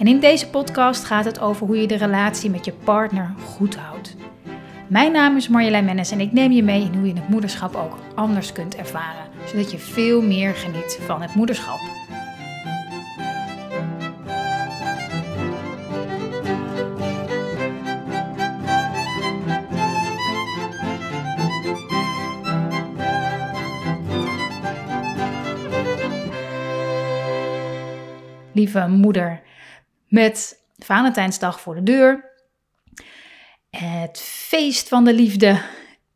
En 0.00 0.06
in 0.06 0.20
deze 0.20 0.50
podcast 0.50 1.04
gaat 1.04 1.24
het 1.24 1.40
over 1.40 1.66
hoe 1.66 1.80
je 1.80 1.86
de 1.86 1.96
relatie 1.96 2.50
met 2.50 2.64
je 2.64 2.72
partner 2.72 3.34
goed 3.44 3.76
houdt. 3.76 4.16
Mijn 4.88 5.12
naam 5.12 5.36
is 5.36 5.48
Marjolein 5.48 5.84
Mennis 5.84 6.10
en 6.10 6.20
ik 6.20 6.32
neem 6.32 6.52
je 6.52 6.62
mee 6.62 6.82
in 6.82 6.94
hoe 6.94 7.06
je 7.06 7.14
het 7.14 7.28
moederschap 7.28 7.74
ook 7.74 7.98
anders 8.14 8.52
kunt 8.52 8.76
ervaren, 8.76 9.24
zodat 9.46 9.70
je 9.70 9.78
veel 9.78 10.22
meer 10.22 10.54
geniet 10.54 10.98
van 11.02 11.22
het 11.22 11.34
moederschap. 11.34 11.80
Lieve 28.52 28.88
moeder, 28.88 29.40
met 30.10 30.62
Valentijnsdag 30.78 31.60
voor 31.60 31.74
de 31.74 31.82
deur. 31.82 32.24
Het 33.70 34.20
feest 34.20 34.88
van 34.88 35.04
de 35.04 35.14
liefde. 35.14 35.60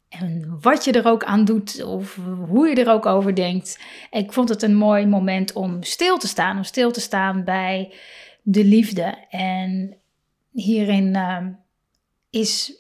En 0.09 0.57
wat 0.61 0.85
je 0.85 0.93
er 0.93 1.07
ook 1.07 1.25
aan 1.25 1.45
doet, 1.45 1.85
of 1.85 2.19
hoe 2.49 2.69
je 2.69 2.75
er 2.75 2.91
ook 2.91 3.07
over 3.07 3.35
denkt. 3.35 3.79
Ik 4.11 4.33
vond 4.33 4.49
het 4.49 4.63
een 4.63 4.77
mooi 4.77 5.07
moment 5.07 5.53
om 5.53 5.83
stil 5.83 6.19
te 6.19 6.29
staan. 6.29 6.57
Om 6.57 6.65
stil 6.65 6.93
te 6.93 7.01
staan 7.01 7.45
bij 7.45 7.95
de 8.43 8.65
liefde. 8.65 9.27
En 9.31 9.97
hierin 10.53 11.15
uh, 11.15 11.39
is 12.31 12.73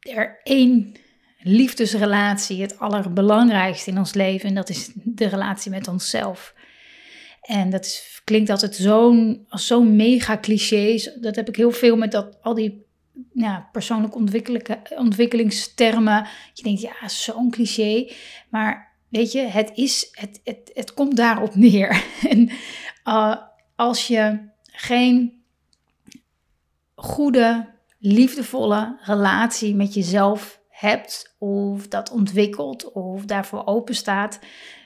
er 0.00 0.40
één 0.42 0.94
liefdesrelatie 1.38 2.62
het 2.62 2.78
allerbelangrijkste 2.78 3.90
in 3.90 3.98
ons 3.98 4.14
leven. 4.14 4.48
En 4.48 4.54
dat 4.54 4.68
is 4.68 4.90
de 4.94 5.26
relatie 5.26 5.70
met 5.70 5.88
onszelf. 5.88 6.54
En 7.42 7.70
dat 7.70 8.04
klinkt 8.24 8.50
altijd 8.50 8.74
zo'n 8.74 9.46
zo'n 9.48 9.96
mega 9.96 10.38
cliché. 10.38 11.12
Dat 11.20 11.36
heb 11.36 11.48
ik 11.48 11.56
heel 11.56 11.70
veel 11.70 11.96
met 11.96 12.10
dat, 12.10 12.38
al 12.42 12.54
die 12.54 12.86
ja, 13.32 13.68
persoonlijke 13.72 14.18
ontwikkelingstermen. 14.96 16.26
Je 16.52 16.62
denkt, 16.62 16.80
ja, 16.80 17.08
zo'n 17.08 17.50
cliché. 17.50 18.10
Maar 18.50 18.96
weet 19.08 19.32
je, 19.32 19.40
het, 19.40 19.70
is, 19.74 20.08
het, 20.10 20.40
het, 20.44 20.70
het 20.74 20.94
komt 20.94 21.16
daarop 21.16 21.54
neer. 21.54 22.04
En 22.28 22.50
uh, 23.04 23.36
als 23.76 24.06
je 24.06 24.38
geen 24.62 25.42
goede, 26.94 27.70
liefdevolle 27.98 28.98
relatie 29.00 29.74
met 29.74 29.94
jezelf 29.94 30.60
hebt, 30.68 31.34
of 31.38 31.88
dat 31.88 32.10
ontwikkelt, 32.10 32.92
of 32.92 33.24
daarvoor 33.24 33.66
open 33.66 33.94
staat, 33.94 34.38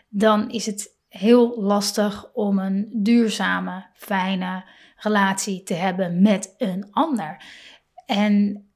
dan 0.09 0.51
is 0.51 0.67
het 0.67 0.96
heel 1.09 1.63
lastig 1.63 2.33
om 2.33 2.59
een 2.59 2.91
duurzame, 2.93 3.87
fijne 3.95 4.65
relatie 4.97 5.63
te 5.63 5.75
hebben 5.75 6.23
met 6.23 6.55
een 6.59 6.87
ander. 6.91 7.45
En 8.07 8.67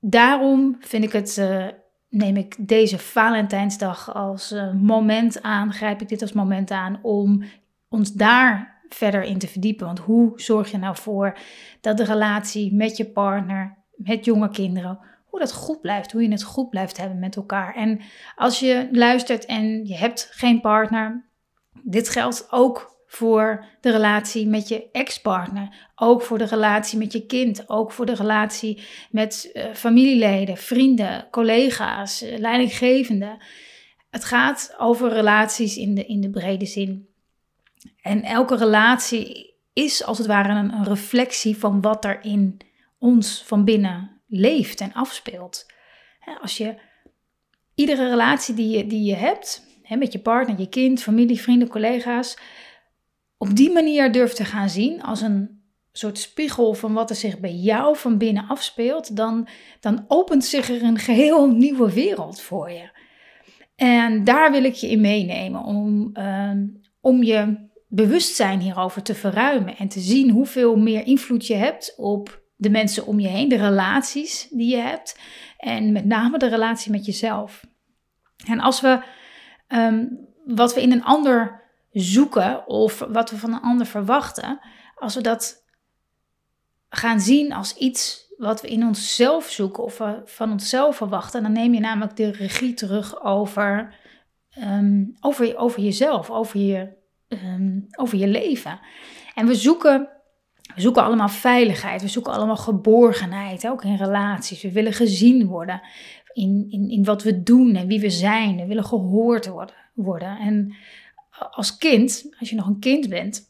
daarom 0.00 0.76
vind 0.80 1.04
ik 1.04 1.12
het, 1.12 1.36
uh, 1.36 1.66
neem 2.08 2.36
ik 2.36 2.68
deze 2.68 2.98
Valentijnsdag 2.98 4.14
als 4.14 4.52
uh, 4.52 4.72
moment 4.72 5.42
aan, 5.42 5.72
grijp 5.72 6.00
ik 6.00 6.08
dit 6.08 6.22
als 6.22 6.32
moment 6.32 6.70
aan 6.70 6.98
om 7.02 7.42
ons 7.88 8.12
daar 8.12 8.80
verder 8.88 9.22
in 9.22 9.38
te 9.38 9.48
verdiepen. 9.48 9.86
Want 9.86 9.98
hoe 9.98 10.32
zorg 10.34 10.70
je 10.70 10.78
nou 10.78 10.96
voor 10.96 11.38
dat 11.80 11.96
de 11.96 12.04
relatie 12.04 12.74
met 12.74 12.96
je 12.96 13.06
partner, 13.06 13.76
met 13.96 14.24
jonge 14.24 14.48
kinderen, 14.48 14.98
hoe 15.26 15.40
dat 15.40 15.52
goed 15.52 15.80
blijft, 15.80 16.12
hoe 16.12 16.22
je 16.22 16.30
het 16.30 16.42
goed 16.42 16.70
blijft 16.70 16.96
hebben 16.96 17.18
met 17.18 17.36
elkaar. 17.36 17.74
En 17.74 18.00
als 18.36 18.60
je 18.60 18.88
luistert 18.92 19.46
en 19.46 19.86
je 19.86 19.96
hebt 19.96 20.28
geen 20.30 20.60
partner, 20.60 21.27
dit 21.82 22.08
geldt 22.08 22.46
ook 22.50 22.96
voor 23.06 23.64
de 23.80 23.90
relatie 23.90 24.46
met 24.46 24.68
je 24.68 24.88
ex-partner, 24.92 25.88
ook 25.94 26.22
voor 26.22 26.38
de 26.38 26.44
relatie 26.44 26.98
met 26.98 27.12
je 27.12 27.26
kind, 27.26 27.68
ook 27.68 27.92
voor 27.92 28.06
de 28.06 28.14
relatie 28.14 28.82
met 29.10 29.50
uh, 29.52 29.74
familieleden, 29.74 30.56
vrienden, 30.56 31.28
collega's, 31.30 32.22
uh, 32.22 32.38
leidinggevenden. 32.38 33.38
Het 34.10 34.24
gaat 34.24 34.74
over 34.78 35.12
relaties 35.12 35.76
in 35.76 35.94
de, 35.94 36.06
in 36.06 36.20
de 36.20 36.30
brede 36.30 36.66
zin. 36.66 37.08
En 38.02 38.22
elke 38.22 38.56
relatie 38.56 39.54
is 39.72 40.04
als 40.04 40.18
het 40.18 40.26
ware 40.26 40.48
een, 40.48 40.72
een 40.72 40.84
reflectie 40.84 41.56
van 41.56 41.80
wat 41.80 42.04
er 42.04 42.24
in 42.24 42.60
ons 42.98 43.42
van 43.46 43.64
binnen 43.64 44.20
leeft 44.26 44.80
en 44.80 44.92
afspeelt. 44.92 45.66
Als 46.40 46.56
je 46.56 46.74
iedere 47.74 48.08
relatie 48.08 48.54
die 48.54 48.76
je, 48.76 48.86
die 48.86 49.04
je 49.04 49.14
hebt, 49.14 49.67
hè, 49.88 49.96
met 49.96 50.12
je 50.12 50.18
partner, 50.18 50.58
je 50.58 50.68
kind, 50.68 51.02
familie, 51.02 51.40
vrienden, 51.40 51.68
collega's, 51.68 52.38
op 53.36 53.56
die 53.56 53.72
manier 53.72 54.12
durft 54.12 54.36
te 54.36 54.44
gaan 54.44 54.68
zien 54.68 55.02
als 55.02 55.20
een 55.20 55.62
soort 55.92 56.18
spiegel 56.18 56.74
van 56.74 56.92
wat 56.92 57.10
er 57.10 57.16
zich 57.16 57.38
bij 57.38 57.54
jou 57.54 57.96
van 57.96 58.18
binnen 58.18 58.46
afspeelt, 58.48 59.16
dan, 59.16 59.48
dan 59.80 60.04
opent 60.08 60.44
zich 60.44 60.68
er 60.68 60.82
een 60.82 60.98
geheel 60.98 61.50
nieuwe 61.64 61.92
wereld 61.92 62.40
voor 62.40 62.70
je. 62.70 62.90
En 63.76 64.24
daar 64.24 64.50
wil 64.50 64.64
ik 64.64 64.74
je 64.74 64.90
in 64.90 65.00
meenemen 65.00 65.62
om, 65.62 66.10
uh, 66.14 66.50
om 67.00 67.22
je 67.22 67.66
bewustzijn 67.88 68.60
hierover 68.60 69.02
te 69.02 69.14
verruimen 69.14 69.76
en 69.76 69.88
te 69.88 70.00
zien 70.00 70.30
hoeveel 70.30 70.76
meer 70.76 71.06
invloed 71.06 71.46
je 71.46 71.54
hebt 71.54 71.94
op 71.96 72.42
de 72.56 72.70
mensen 72.70 73.06
om 73.06 73.20
je 73.20 73.28
heen, 73.28 73.48
de 73.48 73.56
relaties 73.56 74.48
die 74.50 74.70
je 74.70 74.82
hebt 74.82 75.18
en 75.58 75.92
met 75.92 76.04
name 76.04 76.38
de 76.38 76.48
relatie 76.48 76.90
met 76.90 77.04
jezelf. 77.04 77.66
En 78.46 78.60
als 78.60 78.80
we 78.80 79.02
um, 79.68 80.26
wat 80.44 80.74
we 80.74 80.82
in 80.82 80.92
een 80.92 81.04
ander 81.04 81.62
zoeken 81.92 82.66
of 82.66 82.98
wat 82.98 83.30
we 83.30 83.36
van 83.36 83.52
een 83.52 83.60
ander 83.60 83.86
verwachten, 83.86 84.60
als 84.94 85.14
we 85.14 85.20
dat 85.20 85.66
gaan 86.88 87.20
zien 87.20 87.52
als 87.52 87.76
iets 87.76 88.26
wat 88.36 88.60
we 88.60 88.68
in 88.68 88.86
onszelf 88.86 89.48
zoeken 89.48 89.82
of 89.82 90.02
van 90.24 90.52
onszelf 90.52 90.96
verwachten, 90.96 91.42
dan 91.42 91.52
neem 91.52 91.74
je 91.74 91.80
namelijk 91.80 92.16
de 92.16 92.30
regie 92.30 92.74
terug 92.74 93.22
over, 93.22 93.94
um, 94.58 95.16
over, 95.20 95.56
over 95.56 95.80
jezelf, 95.82 96.30
over 96.30 96.60
je, 96.60 96.88
um, 97.28 97.86
over 97.96 98.18
je 98.18 98.26
leven. 98.26 98.80
En 99.34 99.46
we 99.46 99.54
zoeken, 99.54 100.08
we 100.74 100.80
zoeken 100.80 101.02
allemaal 101.02 101.28
veiligheid, 101.28 102.02
we 102.02 102.08
zoeken 102.08 102.32
allemaal 102.32 102.56
geborgenheid, 102.56 103.68
ook 103.68 103.84
in 103.84 103.96
relaties. 103.96 104.62
We 104.62 104.72
willen 104.72 104.92
gezien 104.92 105.46
worden 105.46 105.80
in, 106.38 106.66
in, 106.70 106.90
in 106.90 107.04
wat 107.04 107.22
we 107.22 107.42
doen 107.42 107.74
en 107.74 107.86
wie 107.86 108.00
we 108.00 108.10
zijn. 108.10 108.56
We 108.56 108.66
willen 108.66 108.84
gehoord 108.84 109.46
worden. 109.46 109.74
worden. 109.94 110.38
En 110.38 110.74
als 111.50 111.76
kind, 111.76 112.34
als 112.38 112.50
je 112.50 112.56
nog 112.56 112.66
een 112.66 112.78
kind 112.78 113.08
bent, 113.08 113.46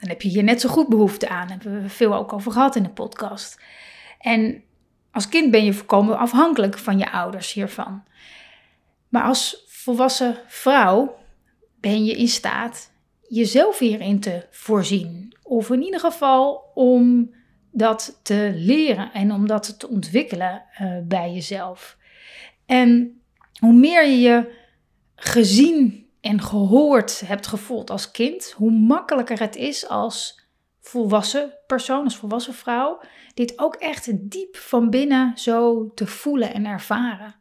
dan 0.00 0.08
heb 0.08 0.22
je 0.22 0.28
hier 0.28 0.42
net 0.42 0.60
zo 0.60 0.68
goed 0.68 0.88
behoefte 0.88 1.28
aan. 1.28 1.48
Daar 1.48 1.58
hebben 1.60 1.82
we 1.82 1.88
veel 1.88 2.14
ook 2.14 2.32
over 2.32 2.52
gehad 2.52 2.76
in 2.76 2.82
de 2.82 2.90
podcast. 2.90 3.60
En 4.18 4.62
als 5.10 5.28
kind 5.28 5.50
ben 5.50 5.64
je 5.64 5.72
voorkomen 5.72 6.18
afhankelijk 6.18 6.78
van 6.78 6.98
je 6.98 7.12
ouders 7.12 7.52
hiervan. 7.52 8.02
Maar 9.08 9.22
als 9.22 9.64
volwassen 9.66 10.36
vrouw 10.46 11.16
ben 11.80 12.04
je 12.04 12.16
in 12.16 12.28
staat 12.28 12.92
jezelf 13.28 13.78
hierin 13.78 14.20
te 14.20 14.46
voorzien. 14.50 15.36
Of 15.42 15.70
in 15.70 15.82
ieder 15.82 16.00
geval 16.00 16.70
om 16.74 17.34
dat 17.70 18.20
te 18.22 18.52
leren 18.54 19.12
en 19.12 19.32
om 19.32 19.46
dat 19.46 19.78
te 19.78 19.88
ontwikkelen 19.88 20.62
uh, 20.80 20.98
bij 21.04 21.32
jezelf. 21.32 21.96
En 22.72 23.22
hoe 23.58 23.72
meer 23.72 24.06
je 24.06 24.20
je 24.20 24.54
gezien 25.14 26.10
en 26.20 26.40
gehoord 26.40 27.20
hebt 27.20 27.46
gevoeld 27.46 27.90
als 27.90 28.10
kind, 28.10 28.50
hoe 28.50 28.70
makkelijker 28.70 29.40
het 29.40 29.56
is 29.56 29.88
als 29.88 30.46
volwassen 30.80 31.58
persoon, 31.66 32.04
als 32.04 32.16
volwassen 32.16 32.54
vrouw, 32.54 33.00
dit 33.34 33.58
ook 33.58 33.74
echt 33.74 34.30
diep 34.30 34.56
van 34.56 34.90
binnen 34.90 35.38
zo 35.38 35.90
te 35.94 36.06
voelen 36.06 36.54
en 36.54 36.66
ervaren. 36.66 37.34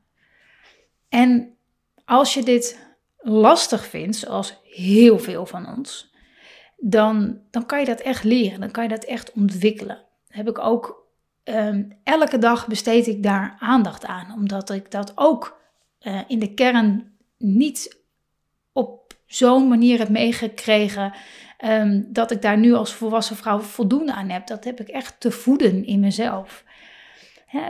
En 1.10 1.58
als 2.06 2.34
je 2.34 2.44
dit 2.44 2.96
lastig 3.18 3.86
vindt, 3.86 4.16
zoals 4.16 4.60
heel 4.64 5.20
veel 5.20 5.46
van 5.46 5.68
ons, 5.68 6.14
dan, 6.78 7.42
dan 7.52 7.66
kan 7.66 7.80
je 7.80 7.86
dat 7.86 8.00
echt 8.00 8.24
leren, 8.24 8.60
dan 8.60 8.72
kan 8.72 8.84
je 8.84 8.90
dat 8.90 9.04
echt 9.04 9.32
ontwikkelen. 9.32 10.06
heb 10.28 10.48
ik 10.48 10.60
ook 10.60 11.01
um, 11.44 12.00
elke 12.04 12.38
dag 12.38 12.68
besteed 12.68 13.08
ik 13.08 13.24
daar 13.24 13.56
aandacht 13.60 14.06
aan, 14.06 14.34
omdat 14.34 14.70
ik 14.70 14.92
dat 14.92 15.12
ook 15.16 15.60
uh, 16.02 16.22
in 16.28 16.40
de 16.40 16.54
kern 16.54 17.12
niet 17.38 18.00
op 18.72 19.14
zo'n 19.26 19.68
manier 19.68 19.98
heb 19.98 20.10
meegekregen 20.10 21.14
um, 21.66 22.08
dat 22.10 22.32
ik 22.32 22.42
daar 22.42 22.58
nu 22.58 22.74
als 22.74 22.94
volwassen 22.94 23.36
vrouw 23.36 23.60
voldoende 23.60 24.14
aan 24.14 24.30
heb. 24.30 24.48
Dat 24.48 24.64
heb 24.64 24.80
ik 24.80 24.88
echt 24.88 25.20
te 25.20 25.32
voeden 25.32 25.86
in 25.86 26.00
mezelf. 26.00 26.64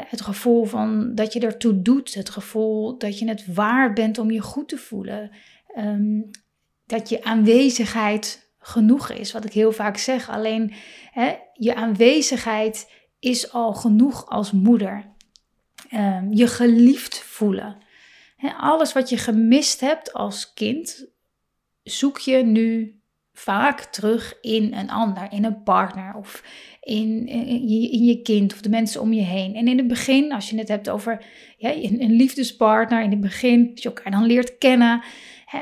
het 0.07 0.21
gevoel 0.21 0.65
van 0.65 1.15
dat 1.15 1.33
je 1.33 1.39
ertoe 1.39 1.81
doet. 1.81 2.13
Het 2.13 2.29
gevoel 2.29 2.97
dat 2.97 3.19
je 3.19 3.27
het 3.27 3.53
waard 3.53 3.93
bent 3.93 4.17
om 4.17 4.31
je 4.31 4.41
goed 4.41 4.69
te 4.69 4.77
voelen. 4.77 5.31
Ehm, 5.75 6.21
dat 6.85 7.09
je 7.09 7.23
aanwezigheid 7.23 8.51
genoeg 8.59 9.09
is. 9.09 9.31
Wat 9.31 9.45
ik 9.45 9.53
heel 9.53 9.71
vaak 9.71 9.97
zeg. 9.97 10.29
Alleen 10.29 10.73
je 11.53 11.75
aanwezigheid 11.75 12.87
is 13.21 13.51
al 13.51 13.73
genoeg 13.73 14.29
als 14.29 14.51
moeder. 14.51 15.05
Ehm, 15.89 16.31
je 16.31 16.47
geliefd 16.47 17.17
voelen. 17.17 17.77
alles 18.57 18.93
wat 18.93 19.09
je 19.09 19.17
gemist 19.17 19.79
hebt 19.79 20.13
als 20.13 20.53
kind, 20.53 21.05
zoek 21.83 22.17
je 22.17 22.37
nu 22.37 23.01
vaak 23.33 23.81
terug 23.81 24.37
in 24.41 24.73
een 24.73 24.89
ander, 24.89 25.27
in 25.31 25.43
een 25.43 25.63
partner 25.63 26.15
of 26.15 26.43
in, 26.81 27.27
in, 27.27 27.67
je, 27.67 27.89
in, 27.89 28.03
je, 28.03 28.21
kind 28.21 28.53
of 28.53 28.61
de 28.61 28.69
mensen 28.69 29.01
om 29.01 29.13
je 29.13 29.21
heen. 29.21 29.55
En 29.55 29.67
in 29.67 29.77
het 29.77 29.87
begin, 29.87 30.31
als 30.31 30.49
je 30.49 30.57
het 30.57 30.67
hebt 30.67 30.89
over 30.89 31.25
een, 31.57 32.11
liefdespartner, 32.11 33.03
in 33.03 33.09
het 33.09 33.21
begin, 33.21 33.69
als 33.71 33.83
je 33.83 33.89
elkaar 33.89 34.11
dan 34.11 34.25
leert 34.25 34.57
kennen, 34.57 35.03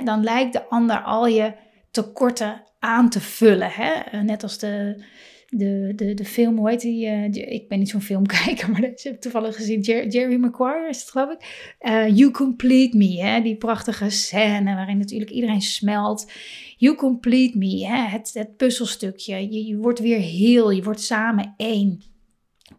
dan 0.04 0.24
lijkt 0.24 0.54
de 0.54 0.66
ander 0.66 1.02
al 1.02 1.28
je 1.28 1.54
tekorten 1.92 2.64
aan 2.80 3.10
te 3.10 3.22
vullen. 3.22 3.72
Hè? 3.72 4.22
Net 4.22 4.44
als 4.44 4.58
de, 4.58 5.04
de, 5.50 5.92
de, 5.96 6.14
de 6.14 6.26
film, 6.26 6.58
hoe 6.58 6.70
heet 6.70 6.82
die? 6.82 7.06
Uh, 7.06 7.54
ik 7.54 7.68
ben 7.68 7.80
niet 7.80 7.90
zo'n 7.90 8.02
filmkijker, 8.02 8.70
maar 8.72 8.82
dat 8.82 9.02
heb 9.02 9.22
toevallig 9.22 9.56
gezien. 9.56 9.82
Jerry 9.82 10.36
Maguire 10.36 10.90
is 10.90 11.00
het, 11.00 11.12
geloof 11.12 11.32
ik. 11.32 11.74
Uh, 11.80 12.18
you 12.18 12.32
Complete 12.32 12.98
Me, 12.98 13.22
hè? 13.22 13.42
die 13.42 13.58
prachtige 13.58 14.10
scène 14.10 14.76
waarin 14.76 14.98
natuurlijk 14.98 15.32
iedereen 15.32 15.62
smelt. 15.62 16.32
You 16.78 16.96
Complete 16.96 17.58
Me, 17.58 17.86
hè? 17.88 17.98
Het, 17.98 18.32
het 18.34 18.58
puzzelstukje. 18.58 19.52
Je, 19.52 19.66
je 19.66 19.78
wordt 19.78 20.00
weer 20.00 20.20
heel, 20.20 20.72
je 20.72 20.84
wordt 20.84 21.02
samen 21.02 21.54
één. 21.58 22.02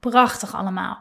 Prachtig 0.00 0.54
allemaal 0.54 0.98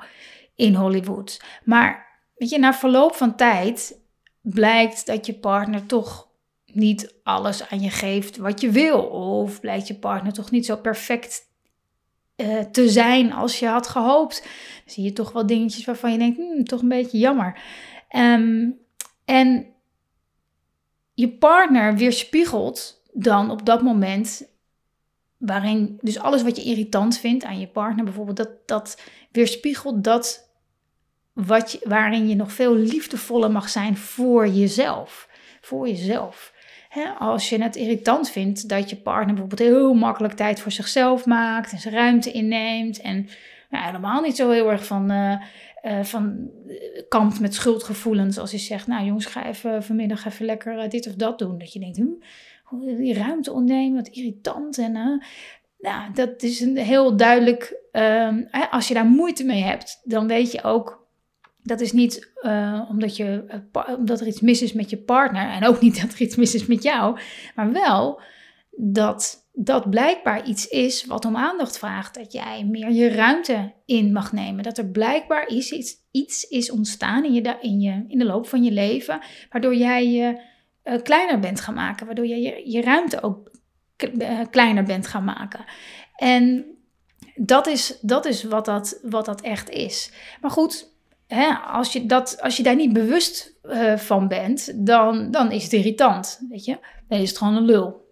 in 0.55 0.75
Hollywood. 0.75 1.41
Maar 1.63 2.21
weet 2.35 2.49
je, 2.49 2.59
na 2.59 2.73
verloop 2.73 3.15
van 3.15 3.35
tijd 3.35 3.99
blijkt 4.41 5.05
dat 5.05 5.25
je 5.25 5.33
partner 5.33 5.85
toch 5.85 6.27
niet 6.65 7.19
alles 7.23 7.69
aan 7.69 7.81
je 7.81 7.89
geeft 7.89 8.37
wat 8.37 8.61
je 8.61 8.69
wil. 8.69 9.01
Of 9.01 9.59
blijkt 9.59 9.87
je 9.87 9.95
partner 9.95 10.33
toch 10.33 10.51
niet 10.51 10.65
zo 10.65 10.77
perfect 10.77 11.48
uh, 12.41 12.59
te 12.59 12.89
zijn 12.89 13.33
als 13.33 13.59
je 13.59 13.67
had 13.67 13.87
gehoopt. 13.87 14.47
Zie 14.85 15.03
je 15.03 15.13
toch 15.13 15.31
wel 15.31 15.45
dingetjes 15.45 15.85
waarvan 15.85 16.11
je 16.11 16.17
denkt, 16.17 16.37
hmm, 16.37 16.63
toch 16.63 16.81
een 16.81 16.87
beetje 16.89 17.17
jammer. 17.17 17.61
Um, 18.15 18.77
en 19.25 19.65
je 21.13 21.29
partner 21.29 21.95
weerspiegelt 21.95 23.03
dan 23.13 23.51
op 23.51 23.65
dat 23.65 23.81
moment 23.81 24.47
waarin, 25.37 25.97
dus 26.01 26.19
alles 26.19 26.43
wat 26.43 26.55
je 26.55 26.63
irritant 26.63 27.17
vindt 27.17 27.43
aan 27.43 27.59
je 27.59 27.67
partner 27.67 28.03
bijvoorbeeld, 28.03 28.37
dat, 28.37 28.67
dat 28.67 29.01
weerspiegelt 29.31 30.03
dat 30.03 30.49
wat 31.33 31.79
waarin 31.83 32.27
je 32.27 32.35
nog 32.35 32.51
veel 32.51 32.75
liefdevoller 32.75 33.51
mag 33.51 33.69
zijn 33.69 33.97
voor 33.97 34.47
jezelf. 34.47 35.29
Voor 35.61 35.87
jezelf 35.87 36.53
als 37.17 37.49
je 37.49 37.61
het 37.61 37.75
irritant 37.75 38.29
vindt 38.29 38.69
dat 38.69 38.89
je 38.89 38.95
partner 38.95 39.35
bijvoorbeeld 39.35 39.69
heel 39.69 39.93
makkelijk 39.93 40.33
tijd 40.33 40.59
voor 40.59 40.71
zichzelf 40.71 41.25
maakt 41.25 41.71
en 41.71 41.79
zijn 41.79 41.93
ruimte 41.93 42.31
inneemt 42.31 43.01
en 43.01 43.27
nou, 43.69 43.85
helemaal 43.85 44.21
niet 44.21 44.35
zo 44.35 44.49
heel 44.49 44.71
erg 44.71 44.85
van, 44.85 45.11
uh, 45.11 45.39
van 46.03 46.49
eh, 46.67 47.03
kampt 47.09 47.39
met 47.39 47.53
schuldgevoelens 47.53 48.37
als 48.37 48.51
hij 48.51 48.59
zegt, 48.59 48.87
nou 48.87 49.05
jongens, 49.05 49.25
ga 49.25 49.45
even 49.45 49.83
vanmiddag 49.83 50.25
even 50.25 50.45
lekker 50.45 50.89
dit 50.89 51.07
of 51.07 51.13
dat 51.13 51.39
doen. 51.39 51.57
Dat 51.57 51.73
je 51.73 51.79
denkt, 51.79 51.97
hm, 51.97 52.95
die 52.97 53.13
ruimte 53.13 53.51
ontnemen, 53.51 53.95
wat 53.95 54.07
irritant 54.07 54.77
en 54.77 55.21
nou, 55.79 56.13
dat 56.13 56.43
is 56.43 56.59
een 56.59 56.77
heel 56.77 57.15
duidelijk, 57.15 57.77
ehm, 57.91 58.43
als 58.71 58.87
je 58.87 58.93
daar 58.93 59.05
moeite 59.05 59.43
mee 59.43 59.61
hebt, 59.61 60.01
dan 60.03 60.27
weet 60.27 60.51
je 60.51 60.63
ook 60.63 60.98
dat 61.63 61.79
is 61.81 61.91
niet 61.91 62.31
uh, 62.41 62.81
omdat, 62.89 63.17
je, 63.17 63.43
uh, 63.73 63.97
omdat 63.97 64.21
er 64.21 64.27
iets 64.27 64.41
mis 64.41 64.61
is 64.61 64.73
met 64.73 64.89
je 64.89 64.97
partner 64.97 65.49
en 65.49 65.65
ook 65.65 65.81
niet 65.81 65.99
dat 66.01 66.13
er 66.13 66.21
iets 66.21 66.35
mis 66.35 66.55
is 66.55 66.65
met 66.65 66.83
jou, 66.83 67.19
maar 67.55 67.71
wel 67.71 68.21
dat 68.71 69.47
dat 69.61 69.89
blijkbaar 69.89 70.47
iets 70.47 70.67
is 70.67 71.05
wat 71.05 71.25
om 71.25 71.35
aandacht 71.35 71.77
vraagt. 71.77 72.15
Dat 72.15 72.31
jij 72.31 72.65
meer 72.65 72.91
je 72.91 73.09
ruimte 73.09 73.73
in 73.85 74.11
mag 74.11 74.31
nemen. 74.31 74.63
Dat 74.63 74.77
er 74.77 74.85
blijkbaar 74.85 75.47
iets, 75.47 75.97
iets 76.11 76.43
is 76.43 76.71
ontstaan 76.71 77.25
in, 77.25 77.33
je, 77.33 77.57
in, 77.61 77.79
je, 77.79 78.05
in 78.07 78.19
de 78.19 78.25
loop 78.25 78.47
van 78.47 78.63
je 78.63 78.71
leven, 78.71 79.21
waardoor 79.49 79.75
jij 79.75 80.09
je 80.09 80.41
uh, 80.83 81.01
kleiner 81.01 81.39
bent 81.39 81.59
gaan 81.59 81.73
maken, 81.73 82.05
waardoor 82.05 82.27
je 82.27 82.41
je, 82.41 82.71
je 82.71 82.81
ruimte 82.81 83.21
ook 83.23 83.51
kleiner 84.49 84.83
bent 84.83 85.07
gaan 85.07 85.23
maken. 85.23 85.65
En 86.15 86.65
dat 87.35 87.67
is, 87.67 87.97
dat 88.01 88.25
is 88.25 88.43
wat, 88.43 88.65
dat, 88.65 88.99
wat 89.01 89.25
dat 89.25 89.41
echt 89.41 89.69
is. 89.69 90.11
Maar 90.41 90.51
goed, 90.51 90.93
hè, 91.35 91.53
als, 91.53 91.93
je 91.93 92.05
dat, 92.05 92.41
als 92.41 92.57
je 92.57 92.63
daar 92.63 92.75
niet 92.75 92.93
bewust 92.93 93.53
uh, 93.63 93.97
van 93.97 94.27
bent, 94.27 94.85
dan, 94.85 95.31
dan 95.31 95.51
is 95.51 95.63
het 95.63 95.73
irritant. 95.73 96.39
Weet 96.49 96.65
je? 96.65 96.77
Dan 97.07 97.19
is 97.19 97.29
het 97.29 97.37
gewoon 97.37 97.55
een 97.55 97.65
lul. 97.65 98.07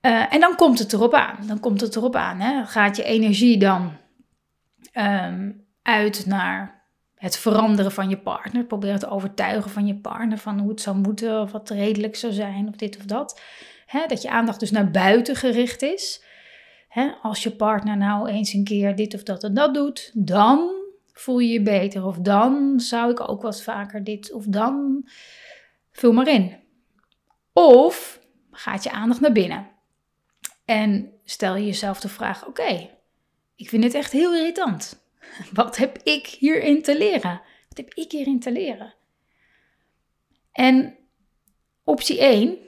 Uh, 0.00 0.34
en 0.34 0.40
dan 0.40 0.56
komt 0.56 0.78
het 0.78 0.92
erop 0.92 1.14
aan. 1.14 1.36
Dan 1.46 1.60
komt 1.60 1.80
het 1.80 1.96
erop 1.96 2.16
aan. 2.16 2.40
Hè? 2.40 2.64
Gaat 2.64 2.96
je 2.96 3.02
energie 3.02 3.58
dan 3.58 3.92
um, 4.94 5.66
uit 5.82 6.26
naar 6.26 6.84
het 7.14 7.36
veranderen 7.36 7.92
van 7.92 8.08
je 8.08 8.18
partner. 8.18 8.64
Probeer 8.64 8.98
te 8.98 9.08
overtuigen 9.08 9.70
van 9.70 9.86
je 9.86 9.96
partner 9.96 10.38
van 10.38 10.58
hoe 10.58 10.70
het 10.70 10.80
zou 10.80 10.96
moeten 10.96 11.40
of 11.40 11.52
wat 11.52 11.70
redelijk 11.70 12.16
zou 12.16 12.32
zijn 12.32 12.68
of 12.68 12.76
dit 12.76 12.96
of 12.96 13.04
dat. 13.04 13.40
Hè? 13.86 14.06
Dat 14.06 14.22
je 14.22 14.30
aandacht 14.30 14.60
dus 14.60 14.70
naar 14.70 14.90
buiten 14.90 15.36
gericht 15.36 15.82
is. 15.82 16.24
Als 17.22 17.42
je 17.42 17.50
partner 17.50 17.96
nou 17.96 18.28
eens 18.28 18.52
een 18.52 18.64
keer 18.64 18.96
dit 18.96 19.14
of 19.14 19.22
dat 19.22 19.44
en 19.44 19.54
dat 19.54 19.74
doet, 19.74 20.10
dan 20.14 20.82
voel 21.14 21.38
je 21.38 21.52
je 21.52 21.62
beter. 21.62 22.04
Of 22.04 22.18
dan 22.18 22.80
zou 22.80 23.10
ik 23.10 23.28
ook 23.28 23.42
wat 23.42 23.62
vaker 23.62 24.04
dit. 24.04 24.32
Of 24.32 24.44
dan 24.44 25.08
vul 25.92 26.12
maar 26.12 26.28
in. 26.28 26.56
Of 27.52 28.20
gaat 28.50 28.82
je 28.82 28.90
aandacht 28.90 29.20
naar 29.20 29.32
binnen. 29.32 29.70
En 30.64 31.12
stel 31.24 31.56
je 31.56 31.66
jezelf 31.66 32.00
de 32.00 32.08
vraag: 32.08 32.46
oké, 32.46 32.90
ik 33.56 33.68
vind 33.68 33.82
dit 33.82 33.94
echt 33.94 34.12
heel 34.12 34.34
irritant. 34.34 35.06
Wat 35.52 35.76
heb 35.76 35.98
ik 36.02 36.26
hierin 36.26 36.82
te 36.82 36.98
leren? 36.98 37.40
Wat 37.68 37.76
heb 37.76 37.94
ik 37.94 38.12
hierin 38.12 38.40
te 38.40 38.52
leren? 38.52 38.94
En 40.52 40.96
optie 41.84 42.20
1, 42.20 42.58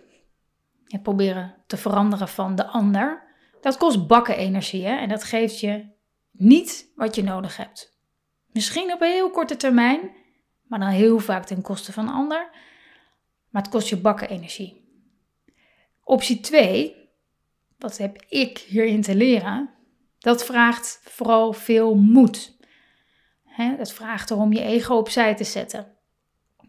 je 0.85 1.01
proberen 1.01 1.55
te 1.67 1.77
veranderen 1.77 2.29
van 2.29 2.55
de 2.55 2.67
ander, 2.67 3.23
dat 3.61 3.77
kost 3.77 4.07
bakken 4.07 4.37
energie 4.37 4.87
en 4.87 5.09
dat 5.09 5.25
geeft 5.25 5.61
je 5.61 5.87
niet 6.31 6.93
wat 6.95 7.15
je 7.15 7.23
nodig 7.23 7.57
hebt. 7.57 7.96
Misschien 8.57 8.93
op 8.93 9.01
een 9.01 9.11
heel 9.11 9.31
korte 9.31 9.57
termijn, 9.57 10.11
maar 10.63 10.79
dan 10.79 10.89
heel 10.89 11.19
vaak 11.19 11.47
ten 11.47 11.63
koste 11.63 11.93
van 11.93 12.09
ander. 12.09 12.49
Maar 13.51 13.63
het 13.63 13.71
kost 13.71 13.89
je 13.89 13.97
bakken 13.97 14.29
energie. 14.29 14.85
Optie 16.05 16.41
2, 16.41 16.97
wat 17.79 17.99
heb 17.99 18.23
ik 18.29 18.59
hierin 18.59 19.03
te 19.03 19.15
leren? 19.15 19.71
Dat 20.19 20.45
vraagt 20.45 21.01
vooral 21.03 21.53
veel 21.53 21.95
moed. 21.95 22.57
He, 23.45 23.77
dat 23.77 23.93
vraagt 23.93 24.31
erom 24.31 24.53
je 24.53 24.63
ego 24.63 24.97
opzij 24.97 25.35
te 25.35 25.45
zetten. 25.45 25.97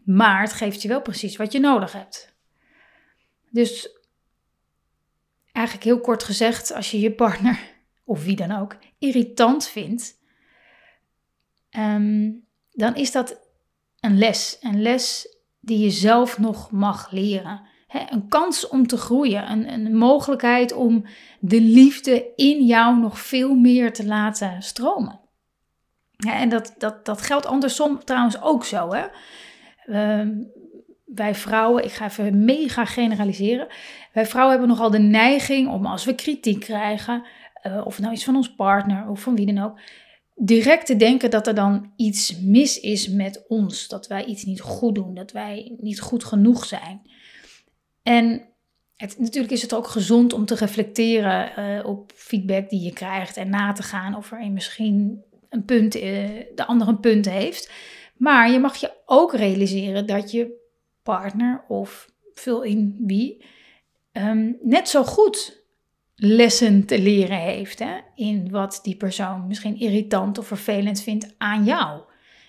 Maar 0.04 0.40
het 0.40 0.52
geeft 0.52 0.82
je 0.82 0.88
wel 0.88 1.02
precies 1.02 1.36
wat 1.36 1.52
je 1.52 1.60
nodig 1.60 1.92
hebt. 1.92 2.36
Dus 3.50 3.88
eigenlijk 5.52 5.86
heel 5.86 6.00
kort 6.00 6.22
gezegd, 6.22 6.72
als 6.72 6.90
je 6.90 7.00
je 7.00 7.12
partner 7.12 7.58
of 8.04 8.24
wie 8.24 8.36
dan 8.36 8.52
ook 8.52 8.76
irritant 8.98 9.66
vindt, 9.68 10.16
Ehm, 11.70 12.30
dan 12.70 12.94
is 12.94 13.12
dat 13.12 13.40
een 14.00 14.18
les. 14.18 14.58
Een 14.60 14.82
les 14.82 15.36
die 15.60 15.78
je 15.78 15.90
zelf 15.90 16.38
nog 16.38 16.70
mag 16.70 17.10
leren. 17.10 17.66
een 17.88 18.28
kans 18.28 18.68
om 18.68 18.86
te 18.86 18.96
groeien. 18.96 19.50
Een, 19.50 19.72
een 19.72 19.96
mogelijkheid 19.96 20.72
om 20.72 21.04
de 21.40 21.60
liefde 21.60 22.32
in 22.36 22.64
jou 22.64 22.98
nog 22.98 23.20
veel 23.20 23.54
meer 23.54 23.92
te 23.92 24.06
laten 24.06 24.62
stromen. 24.62 25.20
en 26.16 26.48
dat, 26.48 26.74
dat, 26.78 27.06
dat 27.06 27.22
geldt 27.22 27.46
andersom 27.46 28.04
trouwens 28.04 28.42
ook 28.42 28.64
zo. 28.64 28.92
Hè? 28.92 29.06
Ehm, 29.86 30.30
wij 31.14 31.34
vrouwen, 31.34 31.84
ik 31.84 31.92
ga 31.92 32.04
even 32.04 32.44
mega 32.44 32.84
generaliseren. 32.84 33.66
Wij 34.12 34.26
vrouwen 34.26 34.52
hebben 34.56 34.76
nogal 34.76 34.90
de 34.90 34.98
neiging 34.98 35.68
om 35.68 35.86
als 35.86 36.04
we 36.04 36.14
kritiek 36.14 36.60
krijgen, 36.60 37.26
uh, 37.66 37.86
of 37.86 37.98
nou 37.98 38.12
iets 38.12 38.24
van 38.24 38.36
ons 38.36 38.54
partner 38.54 39.08
of 39.08 39.20
van 39.20 39.36
wie 39.36 39.54
dan 39.54 39.64
ook, 39.64 39.78
direct 40.38 40.86
te 40.86 40.96
denken 40.96 41.30
dat 41.30 41.46
er 41.46 41.54
dan 41.54 41.92
iets 41.96 42.40
mis 42.40 42.80
is 42.80 43.08
met 43.08 43.44
ons. 43.48 43.88
Dat 43.88 44.06
wij 44.06 44.24
iets 44.24 44.44
niet 44.44 44.60
goed 44.60 44.94
doen, 44.94 45.14
dat 45.14 45.32
wij 45.32 45.76
niet 45.80 46.00
goed 46.00 46.24
genoeg 46.24 46.64
zijn. 46.64 47.00
En 48.02 48.42
het, 48.96 49.18
natuurlijk 49.18 49.52
is 49.52 49.62
het 49.62 49.74
ook 49.74 49.86
gezond 49.86 50.32
om 50.32 50.44
te 50.44 50.54
reflecteren 50.54 51.52
uh, 51.58 51.86
op 51.86 52.12
feedback 52.14 52.70
die 52.70 52.80
je 52.80 52.92
krijgt 52.92 53.36
en 53.36 53.50
na 53.50 53.72
te 53.72 53.82
gaan 53.82 54.16
of 54.16 54.32
er 54.32 54.50
misschien 54.50 55.22
een 55.48 55.64
punt, 55.64 55.96
uh, 55.96 56.02
de 56.54 56.66
ander 56.66 56.88
een 56.88 57.00
punt 57.00 57.28
heeft. 57.28 57.70
Maar 58.16 58.50
je 58.50 58.58
mag 58.58 58.76
je 58.76 58.92
ook 59.06 59.34
realiseren 59.34 60.06
dat 60.06 60.30
je 60.30 60.66
partner 61.02 61.64
of 61.68 62.10
vul 62.34 62.62
in 62.62 62.96
wie 62.98 63.44
um, 64.12 64.56
net 64.62 64.88
zo 64.88 65.04
goed 65.04 65.66
lessen 66.20 66.86
te 66.86 66.98
leren 67.00 67.38
heeft 67.38 67.78
hè, 67.78 67.96
in 68.14 68.50
wat 68.50 68.80
die 68.82 68.96
persoon 68.96 69.46
misschien 69.46 69.78
irritant 69.78 70.38
of 70.38 70.46
vervelend 70.46 71.02
vindt 71.02 71.34
aan 71.38 71.64
jou. 71.64 72.00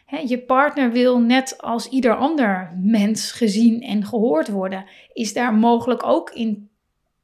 Hè, 0.05 0.17
je 0.17 0.39
partner 0.39 0.91
wil 0.91 1.19
net 1.19 1.61
als 1.61 1.89
ieder 1.89 2.15
ander 2.15 2.77
mens 2.81 3.31
gezien 3.31 3.81
en 3.81 4.05
gehoord 4.05 4.47
worden. 4.47 4.85
Is 5.13 5.33
daar 5.33 5.53
mogelijk 5.53 6.05
ook 6.05 6.29
in 6.29 6.69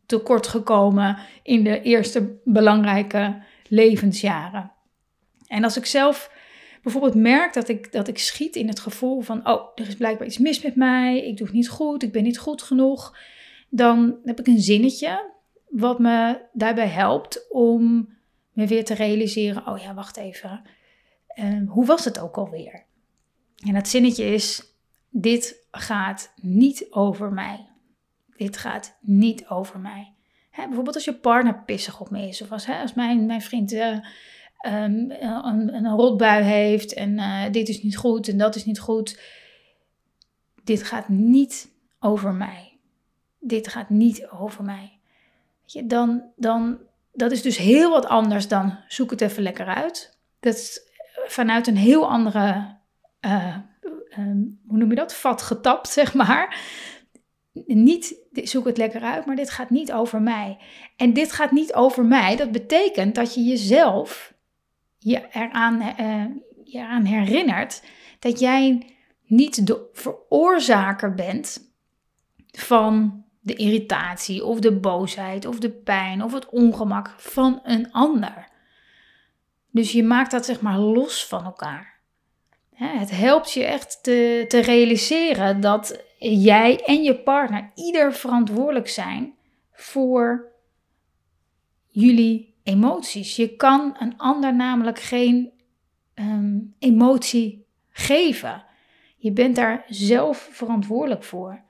tekort 0.05 0.47
gekomen 0.47 1.17
in 1.43 1.63
de 1.63 1.81
eerste 1.81 2.39
belangrijke 2.43 3.43
levensjaren. 3.67 4.71
En 5.47 5.63
als 5.63 5.77
ik 5.77 5.85
zelf 5.85 6.31
bijvoorbeeld 6.83 7.15
merk 7.15 7.53
dat 7.53 7.67
ik, 7.67 7.91
dat 7.91 8.07
ik 8.07 8.17
schiet 8.17 8.55
in 8.55 8.67
het 8.67 8.79
gevoel 8.79 9.21
van, 9.21 9.47
oh, 9.47 9.71
er 9.75 9.87
is 9.87 9.95
blijkbaar 9.95 10.27
iets 10.27 10.37
mis 10.37 10.61
met 10.61 10.75
mij, 10.75 11.27
ik 11.27 11.37
doe 11.37 11.47
het 11.47 11.55
niet 11.55 11.69
goed, 11.69 12.03
ik 12.03 12.11
ben 12.11 12.23
niet 12.23 12.37
goed 12.39 12.61
genoeg, 12.61 13.17
dan 13.69 14.17
heb 14.23 14.39
ik 14.39 14.47
een 14.47 14.61
zinnetje 14.61 15.33
wat 15.69 15.99
me 15.99 16.41
daarbij 16.53 16.87
helpt 16.87 17.51
om 17.51 18.13
me 18.51 18.67
weer 18.67 18.85
te 18.85 18.93
realiseren, 18.93 19.67
oh 19.67 19.79
ja, 19.79 19.93
wacht 19.93 20.17
even, 20.17 20.61
uh, 21.39 21.69
hoe 21.69 21.85
was 21.85 22.05
het 22.05 22.19
ook 22.19 22.37
alweer? 22.37 22.83
En 23.65 23.73
dat 23.73 23.87
zinnetje 23.87 24.25
is, 24.25 24.73
dit 25.09 25.67
gaat 25.71 26.33
niet 26.41 26.87
over 26.89 27.31
mij. 27.31 27.67
Dit 28.37 28.57
gaat 28.57 28.97
niet 29.01 29.47
over 29.47 29.79
mij. 29.79 30.13
Hè, 30.49 30.65
bijvoorbeeld 30.65 30.95
als 30.95 31.05
je 31.05 31.13
partner 31.13 31.63
pissig 31.63 31.99
op 31.99 32.09
me 32.09 32.27
is, 32.27 32.41
of 32.41 32.51
als, 32.51 32.65
hè, 32.65 32.81
als 32.81 32.93
mijn, 32.93 33.25
mijn 33.25 33.41
vriend 33.41 33.73
uh, 33.73 33.97
um, 34.67 35.11
een, 35.11 35.73
een 35.73 35.95
rotbui 35.95 36.43
heeft 36.43 36.93
en 36.93 37.11
uh, 37.17 37.43
dit 37.51 37.69
is 37.69 37.83
niet 37.83 37.97
goed 37.97 38.27
en 38.27 38.37
dat 38.37 38.55
is 38.55 38.65
niet 38.65 38.79
goed. 38.79 39.19
Dit 40.63 40.83
gaat 40.83 41.09
niet 41.09 41.71
over 41.99 42.33
mij. 42.33 42.77
Dit 43.39 43.67
gaat 43.67 43.89
niet 43.89 44.27
over 44.27 44.63
mij. 44.63 44.94
Je, 45.65 45.85
dan, 45.85 46.23
dan, 46.35 46.79
dat 47.13 47.31
is 47.31 47.41
dus 47.41 47.57
heel 47.57 47.89
wat 47.89 48.05
anders 48.05 48.47
dan 48.47 48.77
zoek 48.87 49.11
het 49.11 49.21
even 49.21 49.43
lekker 49.43 49.65
uit. 49.65 50.19
Dat 50.39 50.53
is 50.53 50.81
vanuit 51.25 51.67
een 51.67 51.77
heel 51.77 52.09
andere, 52.09 52.77
uh, 53.21 53.57
hoe 54.67 54.77
noem 54.77 54.89
je 54.89 54.95
dat, 54.95 55.15
vat 55.15 55.41
getapt, 55.41 55.89
zeg 55.89 56.13
maar 56.13 56.59
niet 57.65 58.15
zoek 58.33 58.65
het 58.65 58.77
lekker 58.77 59.01
uit, 59.01 59.25
maar 59.25 59.35
dit 59.35 59.49
gaat 59.49 59.69
niet 59.69 59.91
over 59.93 60.21
mij. 60.21 60.57
En 60.95 61.13
dit 61.13 61.31
gaat 61.31 61.51
niet 61.51 61.73
over 61.73 62.05
mij. 62.05 62.35
Dat 62.35 62.51
betekent 62.51 63.15
dat 63.15 63.33
je 63.33 63.43
jezelf 63.43 64.33
je 64.97 65.27
eraan, 65.31 65.81
uh, 65.81 66.25
je 66.63 66.77
eraan 66.77 67.05
herinnert 67.05 67.83
dat 68.19 68.39
jij 68.39 68.95
niet 69.25 69.67
de 69.67 69.89
veroorzaker 69.93 71.13
bent 71.13 71.73
van 72.51 73.24
de 73.45 73.53
irritatie 73.53 74.45
of 74.45 74.59
de 74.59 74.71
boosheid 74.71 75.45
of 75.45 75.59
de 75.59 75.69
pijn 75.69 76.23
of 76.23 76.33
het 76.33 76.49
ongemak 76.49 77.13
van 77.17 77.59
een 77.63 77.91
ander. 77.91 78.47
Dus 79.71 79.91
je 79.91 80.03
maakt 80.03 80.31
dat 80.31 80.45
zeg 80.45 80.61
maar 80.61 80.77
los 80.77 81.25
van 81.25 81.45
elkaar. 81.45 81.99
Het 82.73 83.11
helpt 83.11 83.51
je 83.51 83.63
echt 83.63 84.03
te, 84.03 84.45
te 84.47 84.59
realiseren 84.59 85.61
dat 85.61 86.03
jij 86.17 86.83
en 86.85 87.03
je 87.03 87.19
partner 87.19 87.71
ieder 87.75 88.13
verantwoordelijk 88.13 88.89
zijn 88.89 89.33
voor 89.71 90.51
jullie 91.87 92.55
emoties. 92.63 93.35
Je 93.35 93.55
kan 93.55 93.95
een 93.99 94.17
ander 94.17 94.55
namelijk 94.55 94.99
geen 94.99 95.51
ehm, 96.13 96.59
emotie 96.79 97.65
geven. 97.89 98.63
Je 99.17 99.31
bent 99.31 99.55
daar 99.55 99.85
zelf 99.87 100.49
verantwoordelijk 100.51 101.23
voor. 101.23 101.63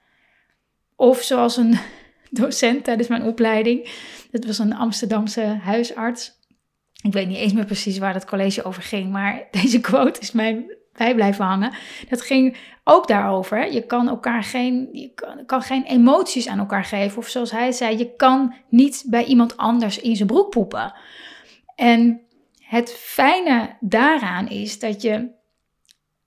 Of 0.95 1.21
zoals 1.21 1.57
een 1.57 1.77
docent 2.29 2.83
tijdens 2.83 3.07
mijn 3.07 3.23
opleiding, 3.23 3.89
dat 4.31 4.45
was 4.45 4.59
een 4.59 4.75
Amsterdamse 4.75 5.41
huisarts. 5.41 6.33
Ik 7.01 7.13
weet 7.13 7.27
niet 7.27 7.37
eens 7.37 7.53
meer 7.53 7.65
precies 7.65 7.97
waar 7.97 8.13
dat 8.13 8.25
college 8.25 8.63
over 8.63 8.81
ging, 8.81 9.11
maar 9.11 9.47
deze 9.61 9.81
quote 9.81 10.19
is 10.19 10.31
mij 10.31 10.77
bij 10.93 11.15
blijven 11.15 11.45
hangen. 11.45 11.73
Dat 12.09 12.21
ging 12.21 12.57
ook 12.83 13.07
daarover. 13.07 13.71
Je 13.71 13.85
kan 13.85 14.07
elkaar 14.07 14.43
geen, 14.43 14.89
je 14.91 15.13
kan, 15.13 15.45
kan, 15.45 15.61
geen 15.61 15.83
emoties 15.83 16.47
aan 16.47 16.59
elkaar 16.59 16.85
geven. 16.85 17.17
Of 17.17 17.27
zoals 17.27 17.51
hij 17.51 17.71
zei, 17.71 17.97
je 17.97 18.15
kan 18.15 18.53
niet 18.69 19.03
bij 19.07 19.25
iemand 19.25 19.57
anders 19.57 19.99
in 19.99 20.15
zijn 20.15 20.27
broek 20.27 20.49
poepen. 20.49 20.93
En 21.75 22.21
het 22.59 22.91
fijne 22.91 23.77
daaraan 23.79 24.49
is 24.49 24.79
dat 24.79 25.01
je 25.01 25.29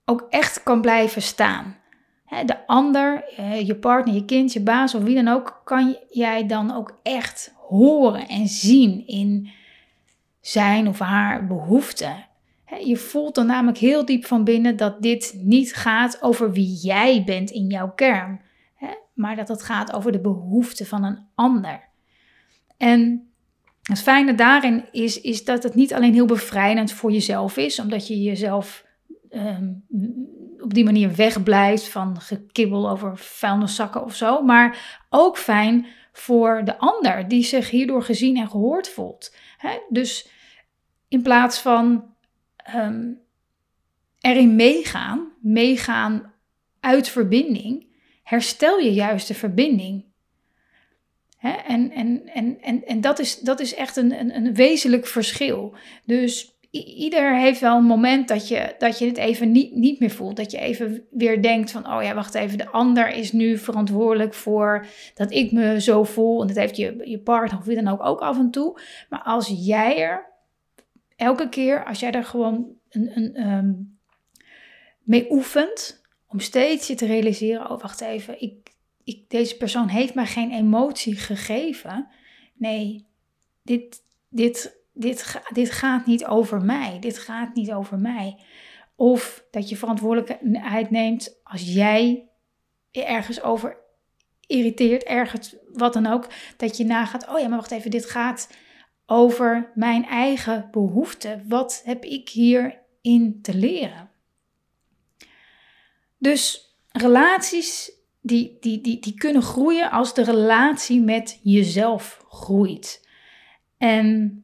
ook 0.05 0.25
echt 0.29 0.63
kan 0.63 0.81
blijven 0.81 1.21
staan. 1.21 1.78
De 2.29 2.67
ander, 2.67 3.23
eh, 3.37 3.67
je 3.67 3.75
partner, 3.75 4.15
je 4.15 4.25
kind, 4.25 4.53
je 4.53 4.61
baas 4.61 4.95
of 4.95 5.03
wie 5.03 5.15
dan 5.15 5.27
ook, 5.27 5.61
kan 5.63 5.97
jij 6.09 6.45
dan 6.47 6.75
ook 6.75 6.99
echt 7.03 7.53
horen 7.57 8.27
en 8.27 8.47
zien 8.47 9.07
in 9.07 9.49
zijn 10.41 10.87
of 10.87 10.99
haar 10.99 11.47
behoeften. 11.47 12.27
Je 12.83 12.97
voelt 12.97 13.35
dan 13.35 13.45
namelijk 13.45 13.77
heel 13.77 14.05
diep 14.05 14.25
van 14.25 14.43
binnen 14.43 14.77
dat 14.77 15.01
dit 15.01 15.33
niet 15.37 15.75
gaat 15.75 16.21
over 16.21 16.51
wie 16.51 16.75
jij 16.75 17.23
bent 17.25 17.49
in 17.49 17.67
jouw 17.67 17.91
kern, 17.91 18.41
maar 19.13 19.35
dat 19.35 19.47
het 19.47 19.63
gaat 19.63 19.93
over 19.93 20.11
de 20.11 20.21
behoeften 20.21 20.85
van 20.85 21.03
een 21.03 21.19
ander. 21.35 21.87
En 22.77 23.29
het 23.83 24.01
fijne 24.01 24.35
daarin 24.35 24.85
is, 24.91 25.21
is 25.21 25.45
dat 25.45 25.63
het 25.63 25.75
niet 25.75 25.93
alleen 25.93 26.13
heel 26.13 26.25
bevrijdend 26.25 26.91
voor 26.91 27.11
jezelf 27.11 27.57
is, 27.57 27.79
omdat 27.79 28.07
je 28.07 28.21
jezelf 28.21 28.85
ehm, 29.29 29.71
op 30.61 30.73
die 30.73 30.83
manier 30.83 31.15
wegblijft 31.15 31.87
van 31.87 32.21
gekibbel 32.21 32.89
over 32.89 33.17
vuilniszakken 33.17 34.03
of 34.03 34.15
zo, 34.15 34.41
maar 34.41 34.97
ook 35.09 35.37
fijn 35.37 35.85
voor 36.11 36.61
de 36.65 36.77
ander 36.77 37.27
die 37.27 37.43
zich 37.43 37.69
hierdoor 37.69 38.03
gezien 38.03 38.37
en 38.37 38.49
gehoord 38.49 38.89
voelt. 38.89 39.35
Dus 39.89 40.29
in 41.07 41.21
plaats 41.21 41.59
van 41.59 42.13
um, 42.75 43.19
erin 44.19 44.55
meegaan, 44.55 45.31
meegaan 45.41 46.33
uit 46.79 47.09
verbinding, 47.09 47.87
herstel 48.23 48.79
je 48.79 48.93
juist 48.93 49.27
de 49.27 49.33
verbinding. 49.33 50.07
En, 51.39 51.91
en, 51.91 52.27
en, 52.27 52.61
en, 52.61 52.85
en 52.85 53.01
dat, 53.01 53.19
is, 53.19 53.39
dat 53.39 53.59
is 53.59 53.73
echt 53.73 53.95
een, 53.95 54.19
een, 54.19 54.35
een 54.35 54.53
wezenlijk 54.53 55.07
verschil. 55.07 55.75
Dus 56.05 56.58
ieder 56.71 57.37
heeft 57.37 57.59
wel 57.59 57.77
een 57.77 57.83
moment 57.83 58.27
dat 58.27 58.47
je, 58.47 58.75
dat 58.77 58.99
je 58.99 59.05
het 59.05 59.17
even 59.17 59.51
niet, 59.51 59.75
niet 59.75 59.99
meer 59.99 60.11
voelt. 60.11 60.35
Dat 60.35 60.51
je 60.51 60.57
even 60.57 61.03
weer 61.11 61.41
denkt 61.41 61.71
van, 61.71 61.93
oh 61.93 62.03
ja, 62.03 62.13
wacht 62.13 62.33
even, 62.33 62.57
de 62.57 62.69
ander 62.69 63.09
is 63.09 63.31
nu 63.31 63.57
verantwoordelijk 63.57 64.33
voor 64.33 64.85
dat 65.13 65.31
ik 65.31 65.51
me 65.51 65.81
zo 65.81 66.03
voel. 66.03 66.41
En 66.41 66.47
dat 66.47 66.55
heeft 66.55 66.75
je, 66.75 67.01
je 67.03 67.19
partner 67.19 67.59
of 67.59 67.65
wie 67.65 67.75
dan 67.83 67.87
ook 67.87 68.05
ook 68.05 68.19
af 68.19 68.37
en 68.37 68.51
toe. 68.51 68.81
Maar 69.09 69.21
als 69.21 69.53
jij 69.55 69.97
er 69.97 70.25
elke 71.15 71.49
keer 71.49 71.85
als 71.85 71.99
jij 71.99 72.11
daar 72.11 72.23
gewoon 72.23 72.67
een, 72.89 73.11
een, 73.17 73.47
um, 73.51 73.97
mee 75.03 75.31
oefent, 75.31 76.01
om 76.27 76.39
steeds 76.39 76.87
je 76.87 76.95
te 76.95 77.05
realiseren, 77.05 77.71
oh 77.71 77.81
wacht 77.81 78.01
even, 78.01 78.41
ik, 78.41 78.73
ik, 79.03 79.29
deze 79.29 79.57
persoon 79.57 79.87
heeft 79.87 80.13
mij 80.13 80.25
geen 80.25 80.51
emotie 80.51 81.15
gegeven. 81.15 82.07
Nee, 82.53 83.05
dit, 83.63 84.03
dit, 84.29 84.78
dit, 84.99 85.41
dit 85.53 85.71
gaat 85.71 86.05
niet 86.05 86.25
over 86.25 86.61
mij. 86.61 86.97
Dit 86.99 87.17
gaat 87.17 87.55
niet 87.55 87.71
over 87.71 87.99
mij. 87.99 88.37
Of 88.95 89.45
dat 89.51 89.69
je 89.69 89.77
verantwoordelijkheid 89.77 90.89
neemt 90.89 91.39
als 91.43 91.73
jij 91.73 92.29
je 92.91 93.05
ergens 93.05 93.41
over 93.41 93.77
irriteert, 94.47 95.03
ergens 95.03 95.55
wat 95.73 95.93
dan 95.93 96.07
ook, 96.07 96.27
dat 96.57 96.77
je 96.77 96.85
nagaat, 96.85 97.27
oh 97.27 97.39
ja, 97.39 97.47
maar 97.47 97.57
wacht 97.57 97.71
even, 97.71 97.91
dit 97.91 98.05
gaat 98.05 98.49
over 99.05 99.71
mijn 99.75 100.05
eigen 100.05 100.67
behoeften. 100.71 101.43
Wat 101.47 101.81
heb 101.85 102.03
ik 102.03 102.29
hierin 102.29 103.39
te 103.41 103.53
leren? 103.53 104.09
Dus 106.17 106.75
relaties 106.91 107.91
die, 108.21 108.57
die, 108.59 108.81
die, 108.81 108.99
die 108.99 109.13
kunnen 109.13 109.41
groeien 109.41 109.91
als 109.91 110.13
de 110.13 110.23
relatie 110.23 111.01
met 111.01 111.39
jezelf 111.43 112.25
groeit. 112.29 113.07
En 113.77 114.43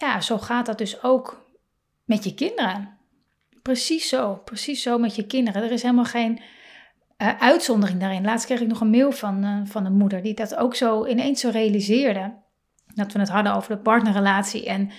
ja, 0.00 0.20
zo 0.20 0.38
gaat 0.38 0.66
dat 0.66 0.78
dus 0.78 1.02
ook 1.02 1.50
met 2.04 2.24
je 2.24 2.34
kinderen. 2.34 2.98
Precies 3.62 4.08
zo, 4.08 4.34
precies 4.44 4.82
zo 4.82 4.98
met 4.98 5.16
je 5.16 5.26
kinderen. 5.26 5.62
Er 5.62 5.72
is 5.72 5.82
helemaal 5.82 6.04
geen 6.04 6.40
uh, 7.18 7.38
uitzondering 7.38 8.00
daarin. 8.00 8.24
Laatst 8.24 8.46
kreeg 8.46 8.60
ik 8.60 8.68
nog 8.68 8.80
een 8.80 8.90
mail 8.90 9.12
van, 9.12 9.44
uh, 9.44 9.60
van 9.64 9.84
een 9.86 9.96
moeder 9.96 10.22
die 10.22 10.34
dat 10.34 10.56
ook 10.56 10.74
zo 10.74 11.06
ineens 11.06 11.40
zo 11.40 11.48
realiseerde. 11.48 12.34
Dat 12.94 13.12
we 13.12 13.18
het 13.18 13.28
hadden 13.28 13.54
over 13.54 13.76
de 13.76 13.82
partnerrelatie 13.82 14.66
en, 14.66 14.90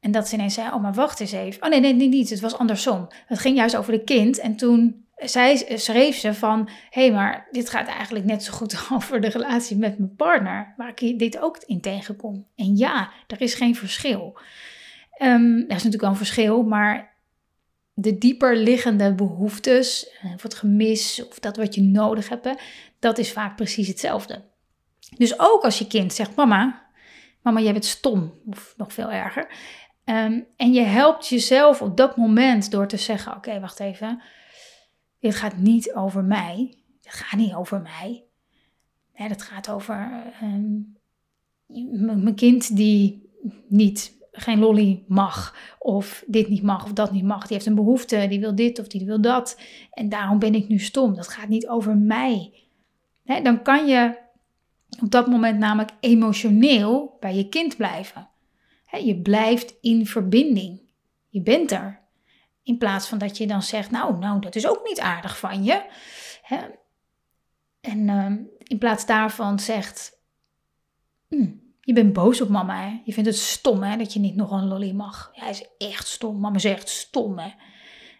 en 0.00 0.10
dat 0.10 0.28
ze 0.28 0.34
ineens 0.34 0.54
zei, 0.54 0.72
oh 0.72 0.82
maar 0.82 0.94
wacht 0.94 1.20
eens 1.20 1.32
even. 1.32 1.62
Oh 1.62 1.68
nee, 1.68 1.80
nee, 1.80 1.94
nee, 1.94 2.08
niet, 2.08 2.30
het 2.30 2.40
was 2.40 2.58
andersom. 2.58 3.08
Het 3.26 3.38
ging 3.38 3.56
juist 3.56 3.76
over 3.76 3.92
de 3.92 4.04
kind 4.04 4.38
en 4.38 4.56
toen 4.56 5.01
zij, 5.24 5.76
schreef 5.76 6.16
ze 6.16 6.34
van, 6.34 6.68
hé 6.90 7.02
hey, 7.02 7.12
maar 7.12 7.48
dit 7.50 7.70
gaat 7.70 7.88
eigenlijk 7.88 8.24
net 8.24 8.42
zo 8.42 8.52
goed 8.52 8.86
over 8.94 9.20
de 9.20 9.28
relatie 9.28 9.76
met 9.76 9.98
mijn 9.98 10.16
partner, 10.16 10.74
waar 10.76 10.92
ik 10.94 11.18
dit 11.18 11.38
ook 11.38 11.58
in 11.66 11.80
tegenkom. 11.80 12.46
En 12.56 12.76
ja, 12.76 13.10
er 13.26 13.40
is 13.40 13.54
geen 13.54 13.76
verschil. 13.76 14.38
Um, 15.22 15.56
er 15.56 15.62
is 15.62 15.68
natuurlijk 15.68 16.00
wel 16.00 16.10
een 16.10 16.16
verschil, 16.16 16.62
maar 16.62 17.12
de 17.94 18.18
dieper 18.18 18.56
liggende 18.56 19.14
behoeftes, 19.14 20.10
eh, 20.22 20.32
of 20.34 20.42
het 20.42 20.54
gemis, 20.54 21.26
of 21.28 21.38
dat 21.38 21.56
wat 21.56 21.74
je 21.74 21.82
nodig 21.82 22.28
hebt, 22.28 22.48
dat 22.98 23.18
is 23.18 23.32
vaak 23.32 23.56
precies 23.56 23.88
hetzelfde. 23.88 24.42
Dus 25.16 25.38
ook 25.38 25.62
als 25.62 25.78
je 25.78 25.86
kind 25.86 26.12
zegt, 26.12 26.34
mama, 26.34 26.82
mama, 27.42 27.60
jij 27.60 27.72
bent 27.72 27.84
stom, 27.84 28.34
of 28.46 28.74
nog 28.76 28.92
veel 28.92 29.10
erger. 29.10 29.46
Ehm, 30.04 30.40
en 30.56 30.72
je 30.72 30.82
helpt 30.82 31.28
jezelf 31.28 31.82
op 31.82 31.96
dat 31.96 32.16
moment 32.16 32.70
door 32.70 32.86
te 32.86 32.96
zeggen: 32.96 33.36
Oké, 33.36 33.60
wacht 33.60 33.80
even. 33.80 34.22
Dit 35.22 35.34
gaat 35.34 35.56
niet 35.56 35.94
over 35.94 36.24
mij. 36.24 36.74
Het 37.02 37.14
gaat 37.14 37.40
niet 37.40 37.54
over 37.54 37.80
mij. 37.80 38.24
Nee, 39.16 39.28
dat 39.28 39.42
gaat 39.42 39.70
over 39.70 40.10
ehm, 40.40 40.80
mijn 42.22 42.34
kind 42.34 42.76
die 42.76 43.30
niet 43.68 44.16
geen 44.32 44.58
lolly 44.58 45.04
mag, 45.06 45.56
of 45.78 46.24
dit 46.26 46.48
niet 46.48 46.62
mag, 46.62 46.84
of 46.84 46.92
dat 46.92 47.12
niet 47.12 47.24
mag. 47.24 47.40
Die 47.40 47.52
heeft 47.52 47.66
een 47.66 47.74
behoefte, 47.74 48.26
die 48.28 48.40
wil 48.40 48.54
dit 48.54 48.78
of 48.78 48.86
die 48.86 49.06
wil 49.06 49.20
dat. 49.20 49.60
En 49.90 50.08
daarom 50.08 50.38
ben 50.38 50.54
ik 50.54 50.68
nu 50.68 50.78
stom. 50.78 51.14
Dat 51.14 51.28
gaat 51.28 51.48
niet 51.48 51.68
over 51.68 51.96
mij. 51.96 52.52
dan 53.24 53.62
kan 53.62 53.86
je 53.86 54.18
op 55.02 55.10
dat 55.10 55.26
moment 55.26 55.58
namelijk 55.58 55.90
emotioneel 56.00 57.16
bij 57.20 57.34
je 57.34 57.48
kind 57.48 57.76
blijven. 57.76 58.28
je 59.04 59.20
blijft 59.20 59.74
in 59.80 60.06
verbinding. 60.06 60.80
Je 61.28 61.42
bent 61.42 61.70
er. 61.70 62.01
In 62.62 62.78
plaats 62.78 63.08
van 63.08 63.18
dat 63.18 63.36
je 63.36 63.46
dan 63.46 63.62
zegt, 63.62 63.90
nou, 63.90 64.18
nou, 64.18 64.40
dat 64.40 64.54
is 64.54 64.66
ook 64.66 64.84
niet 64.84 65.00
aardig 65.00 65.38
van 65.38 65.64
je. 65.64 65.82
En 67.80 68.08
ehm, 68.08 68.38
in 68.62 68.78
plaats 68.78 69.06
daarvan 69.06 69.58
zegt, 69.58 70.18
hm, 71.28 71.50
je 71.80 71.92
bent 71.92 72.12
boos 72.12 72.40
op 72.40 72.48
mama. 72.48 72.88
Hè? 72.88 73.00
Je 73.04 73.12
vindt 73.12 73.28
het 73.28 73.38
stom 73.38 73.82
hè, 73.82 73.96
dat 73.96 74.12
je 74.12 74.20
niet 74.20 74.36
nog 74.36 74.50
een 74.50 74.68
lolly 74.68 74.92
mag. 74.92 75.30
Hij 75.34 75.50
is 75.50 75.68
echt 75.78 76.06
stom. 76.06 76.40
Mama 76.40 76.58
zegt 76.58 76.88
stom. 76.88 77.38
Hè? 77.38 77.50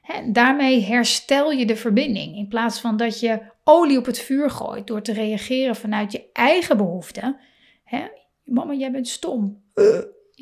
Hè, 0.02 0.32
daarmee 0.32 0.82
herstel 0.82 1.50
je 1.50 1.66
de 1.66 1.76
verbinding. 1.76 2.36
In 2.36 2.48
plaats 2.48 2.80
van 2.80 2.96
dat 2.96 3.20
je 3.20 3.40
olie 3.64 3.98
op 3.98 4.06
het 4.06 4.18
vuur 4.18 4.50
gooit 4.50 4.86
door 4.86 5.02
te 5.02 5.12
reageren 5.12 5.76
vanuit 5.76 6.12
je 6.12 6.30
eigen 6.32 6.76
behoeften. 6.76 7.36
Hè? 7.84 8.06
Mama, 8.44 8.72
jij 8.74 8.90
bent 8.90 9.08
stom. 9.08 9.62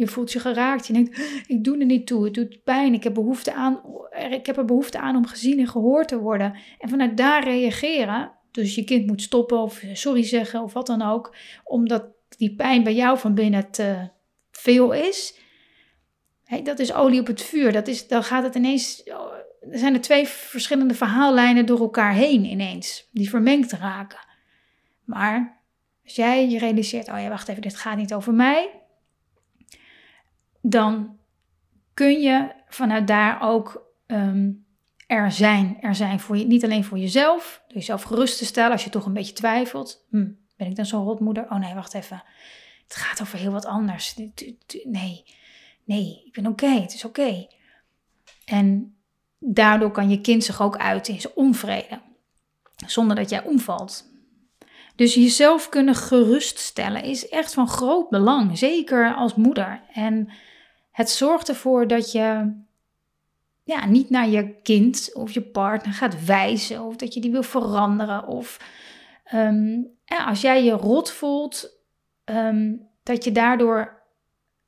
Je 0.00 0.06
voelt 0.06 0.32
je 0.32 0.40
geraakt. 0.40 0.86
Je 0.86 0.92
denkt, 0.92 1.20
ik 1.46 1.64
doe 1.64 1.78
er 1.78 1.86
niet 1.86 2.06
toe. 2.06 2.24
Het 2.24 2.34
doet 2.34 2.62
pijn. 2.64 2.94
Ik 2.94 3.04
heb, 3.04 3.14
behoefte 3.14 3.52
aan, 3.52 3.80
ik 4.30 4.46
heb 4.46 4.56
er 4.56 4.64
behoefte 4.64 4.98
aan 4.98 5.16
om 5.16 5.26
gezien 5.26 5.58
en 5.58 5.68
gehoord 5.68 6.08
te 6.08 6.18
worden. 6.18 6.56
En 6.78 6.88
vanuit 6.88 7.16
daar 7.16 7.44
reageren. 7.44 8.32
Dus 8.50 8.74
je 8.74 8.84
kind 8.84 9.06
moet 9.06 9.22
stoppen 9.22 9.58
of 9.58 9.82
sorry 9.92 10.22
zeggen 10.22 10.62
of 10.62 10.72
wat 10.72 10.86
dan 10.86 11.02
ook. 11.02 11.36
Omdat 11.64 12.06
die 12.36 12.54
pijn 12.54 12.82
bij 12.82 12.94
jou 12.94 13.18
van 13.18 13.34
binnen 13.34 13.70
te 13.70 14.08
veel 14.50 14.92
is. 14.92 15.38
Dat 16.62 16.78
is 16.78 16.92
olie 16.92 17.20
op 17.20 17.26
het 17.26 17.42
vuur. 17.42 17.72
Dat 17.72 17.88
is, 17.88 18.08
dan 18.08 18.22
gaat 18.22 18.42
het 18.42 18.54
ineens. 18.54 19.02
Er 19.70 19.78
zijn 19.78 19.94
er 19.94 20.00
twee 20.00 20.28
verschillende 20.28 20.94
verhaallijnen 20.94 21.66
door 21.66 21.80
elkaar 21.80 22.14
heen 22.14 22.44
ineens. 22.44 23.08
Die 23.12 23.30
vermengd 23.30 23.72
raken. 23.72 24.26
Maar 25.04 25.62
als 26.04 26.14
jij 26.14 26.48
je 26.48 26.58
realiseert: 26.58 27.08
oh 27.08 27.20
ja, 27.20 27.28
wacht 27.28 27.48
even, 27.48 27.62
dit 27.62 27.76
gaat 27.76 27.96
niet 27.96 28.14
over 28.14 28.34
mij 28.34 28.79
dan 30.60 31.18
kun 31.94 32.20
je 32.20 32.52
vanuit 32.68 33.06
daar 33.06 33.42
ook 33.42 33.82
ehm, 34.06 34.50
er 35.06 35.32
zijn. 35.32 35.76
Er 35.80 35.94
zijn 35.94 36.20
voor 36.20 36.36
je, 36.36 36.46
niet 36.46 36.64
alleen 36.64 36.84
voor 36.84 36.98
jezelf, 36.98 37.62
door 37.66 37.76
jezelf 37.76 38.02
gerust 38.02 38.38
te 38.38 38.44
stellen 38.44 38.72
als 38.72 38.84
je 38.84 38.90
toch 38.90 39.06
een 39.06 39.12
beetje 39.12 39.32
twijfelt. 39.32 40.06
Hm, 40.10 40.28
ben 40.56 40.66
ik 40.66 40.76
dan 40.76 40.86
zo'n 40.86 41.04
rotmoeder? 41.04 41.50
Oh 41.50 41.58
nee, 41.58 41.74
wacht 41.74 41.94
even. 41.94 42.22
Het 42.84 42.96
gaat 42.96 43.22
over 43.22 43.38
heel 43.38 43.52
wat 43.52 43.66
anders. 43.66 44.16
Nee, 44.84 45.24
nee, 45.84 46.22
ik 46.26 46.32
ben 46.32 46.46
oké, 46.46 46.66
het 46.66 46.94
is 46.94 47.04
oké. 47.04 47.46
En 48.44 48.96
daardoor 49.38 49.90
kan 49.90 50.10
je 50.10 50.20
kind 50.20 50.44
zich 50.44 50.62
ook 50.62 50.76
uiten 50.76 51.14
in 51.14 51.20
zijn 51.20 51.34
onvrede, 51.36 52.00
zonder 52.86 53.16
dat 53.16 53.30
jij 53.30 53.44
omvalt. 53.44 54.08
Dus 54.96 55.14
jezelf 55.14 55.68
kunnen 55.68 55.94
geruststellen 55.94 57.02
is 57.02 57.28
echt 57.28 57.54
van 57.54 57.68
groot 57.68 58.08
belang, 58.08 58.58
zeker 58.58 59.14
als 59.14 59.34
moeder. 59.34 59.82
En 59.92 60.28
het 61.00 61.10
zorgt 61.10 61.48
ervoor 61.48 61.86
dat 61.86 62.12
je 62.12 62.52
ja, 63.64 63.86
niet 63.86 64.10
naar 64.10 64.28
je 64.28 64.60
kind 64.62 65.10
of 65.14 65.32
je 65.32 65.42
partner 65.42 65.94
gaat 65.94 66.24
wijzen 66.24 66.82
of 66.82 66.96
dat 66.96 67.14
je 67.14 67.20
die 67.20 67.30
wil 67.30 67.42
veranderen. 67.42 68.26
Of 68.26 68.60
ehm, 69.24 69.82
als 70.26 70.40
jij 70.40 70.64
je 70.64 70.72
rot 70.72 71.10
voelt, 71.10 71.70
ehm, 72.24 72.72
dat 73.02 73.24
je 73.24 73.32
daardoor 73.32 74.02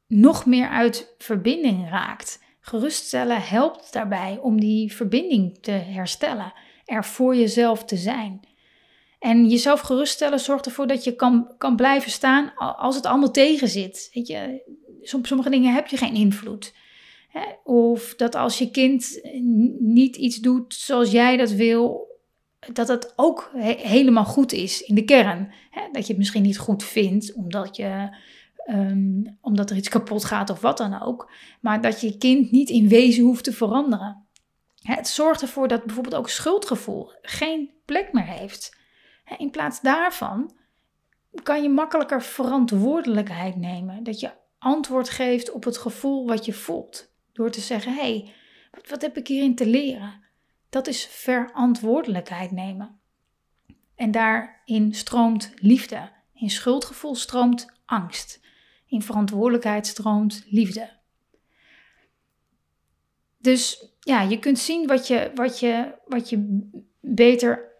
nog 0.07 0.47
meer 0.47 0.69
uit 0.69 1.15
verbinding 1.19 1.91
raakt. 1.91 2.43
Geruststellen 2.61 3.43
helpt 3.43 3.93
daarbij 3.93 4.39
om 4.43 4.61
die 4.61 4.93
verbinding 4.93 5.59
te 5.63 5.71
herstellen, 5.71 6.53
er 6.85 7.05
voor 7.05 7.37
jezelf 7.37 7.85
te 7.85 7.97
zijn. 7.97 8.41
En 9.19 9.47
jezelf 9.49 9.81
geruststellen 9.81 10.41
zorgt 10.41 10.67
ervoor 10.67 10.87
dat 10.87 11.05
je 11.05 11.17
kan, 11.17 11.55
kan 11.59 11.77
blijven 11.77 12.11
staan 12.11 12.55
als 12.57 12.95
het 12.95 13.07
allemaal 13.07 13.31
tegen 13.31 13.69
zit. 13.69 14.11
Weet 14.13 14.27
je, 14.27 14.63
sommige 15.03 15.51
dingen 15.51 15.75
heb 15.75 15.87
je 15.87 15.97
geen 15.97 16.15
invloed. 16.15 16.75
Of 17.65 18.15
dat 18.15 18.35
als 18.35 18.59
je 18.59 18.71
kind 18.71 19.21
niet 19.79 20.17
iets 20.17 20.37
doet 20.37 20.75
zoals 20.75 21.11
jij 21.11 21.37
dat 21.37 21.51
wil, 21.51 22.11
dat 22.73 22.89
het 22.89 23.13
ook 23.17 23.51
helemaal 23.79 24.25
goed 24.25 24.53
is 24.53 24.83
in 24.83 24.95
de 24.95 25.05
kern. 25.05 25.53
Dat 25.93 26.03
je 26.03 26.09
het 26.09 26.19
misschien 26.19 26.43
niet 26.43 26.59
goed 26.59 26.85
vindt 26.85 27.33
omdat, 27.33 27.77
je, 27.77 28.17
ehm, 28.65 29.23
omdat 29.41 29.71
er 29.71 29.77
iets 29.77 29.89
kapot 29.89 30.25
gaat 30.25 30.51
of 30.51 30.61
wat 30.61 30.77
dan 30.79 31.03
ook. 31.03 31.31
Maar 31.61 31.81
dat 31.81 32.01
je 32.01 32.19
kind 32.19 32.51
niet 32.51 32.71
in 32.71 32.89
wezen 32.89 33.25
hoeft 33.25 33.45
te 33.45 33.53
veranderen. 33.53 34.27
Het 34.83 35.09
zorgt 35.09 35.43
ervoor 35.43 35.69
dat 35.69 35.85
bijvoorbeeld 35.85 36.15
ook 36.15 36.29
schuldgevoel 36.29 37.13
geen 37.23 37.71
plek 37.85 38.13
meer 38.13 38.27
heeft. 38.27 38.77
In 39.39 39.51
plaats 39.51 39.81
daarvan 39.81 40.57
kan 41.43 41.63
je 41.63 41.69
makkelijker 41.69 42.23
verantwoordelijkheid 42.23 43.57
nemen. 43.57 44.03
Dat 44.03 44.21
je 44.21 44.31
antwoord 44.63 45.09
geeft 45.09 45.51
op 45.51 45.65
het 45.65 45.79
gevoel 45.79 46.27
wat 46.27 46.45
je 46.45 46.53
voelt. 46.53 47.11
Door 47.33 47.51
te 47.51 47.61
zeggen: 47.61 47.95
hé, 47.95 48.01
hey, 48.01 48.35
wat, 48.71 48.89
wat 48.89 49.03
heb 49.03 49.17
ik 49.17 49.27
hierin 49.29 49.55
te 49.55 49.67
leren? 49.67 50.25
Dat 50.69 50.87
is 50.87 51.07
verantwoordelijkheid 51.07 52.51
nemen. 52.51 53.01
En 53.95 54.11
daarin 54.11 54.95
stroomt 54.95 55.53
liefde. 55.57 56.11
In 56.35 56.51
schuldgevoel 56.51 57.15
stroomt 57.15 57.67
angst. 57.85 58.41
In 58.87 59.03
verantwoordelijkheid 59.03 59.87
stroomt 59.87 60.45
liefde. 60.47 60.91
Dus 63.39 63.89
ja, 64.01 64.23
je 64.23 64.39
kunt 64.39 64.59
zien 64.59 64.87
wat 64.87 65.07
je, 65.07 65.31
wat 65.35 65.61
je, 65.61 65.95
wat 66.07 66.31
je 66.31 66.69
beter 67.01 67.73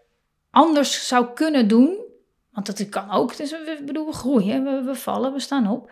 anders 0.49 1.07
zou 1.07 1.33
kunnen 1.33 1.67
doen. 1.67 1.97
Want 2.51 2.65
dat 2.65 2.89
kan 2.89 3.11
ook. 3.11 3.37
Dus 3.37 3.51
we, 3.51 3.81
bedoel, 3.85 4.05
we 4.05 4.13
groeien, 4.13 4.63
we, 4.63 4.81
we 4.81 4.95
vallen, 4.95 5.33
we 5.33 5.39
staan 5.39 5.67
op. 5.67 5.91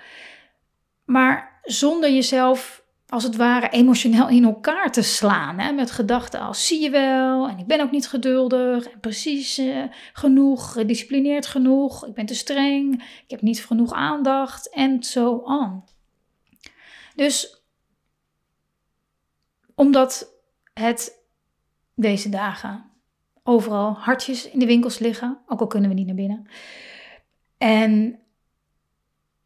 Maar 1.12 1.60
zonder 1.63 2.12
jezelf 2.12 2.84
als 3.08 3.24
het 3.24 3.36
ware 3.36 3.69
emotioneel 3.69 4.30
in 4.30 4.43
elkaar 4.43 4.91
te 4.91 5.02
slaan. 5.02 5.60
Hè? 5.60 5.71
Met 5.71 5.91
gedachten 5.91 6.39
als 6.39 6.67
zie 6.67 6.82
je 6.82 6.89
wel 6.89 7.50
en 7.50 7.58
ik 7.58 7.65
ben 7.65 7.82
ook 7.82 7.91
niet 7.91 8.08
geduldig 8.08 8.88
en 8.88 9.00
precies 9.00 9.60
uh, 9.60 9.84
genoeg, 10.13 10.71
gedisciplineerd 10.71 11.45
genoeg, 11.45 12.08
ik 12.08 12.13
ben 12.13 12.26
te 12.26 12.36
streng, 12.36 12.93
ik 13.24 13.30
heb 13.30 13.41
niet 13.41 13.65
genoeg 13.65 13.93
aandacht 13.93 14.69
en 14.69 15.04
zo. 15.04 15.43
Dus 17.15 17.63
omdat 19.76 20.34
het 20.74 21.24
deze 21.95 22.30
dagen 22.30 22.91
overal 23.43 23.93
hartjes 23.93 24.50
in 24.50 24.60
de 24.60 24.65
winkels 24.65 25.00
liggen, 25.00 25.38
ook 25.47 25.60
al 25.60 25.67
kunnen 25.67 25.89
we 25.89 25.95
niet 25.95 26.08
naar 26.08 26.15
binnen. 26.15 26.47
En 27.58 28.20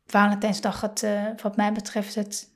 Valentijnsdag 0.06 0.82
het, 0.82 1.04
uh, 1.04 1.24
wat 1.42 1.56
mij 1.56 1.72
betreft 1.72 2.16
het 2.16 2.54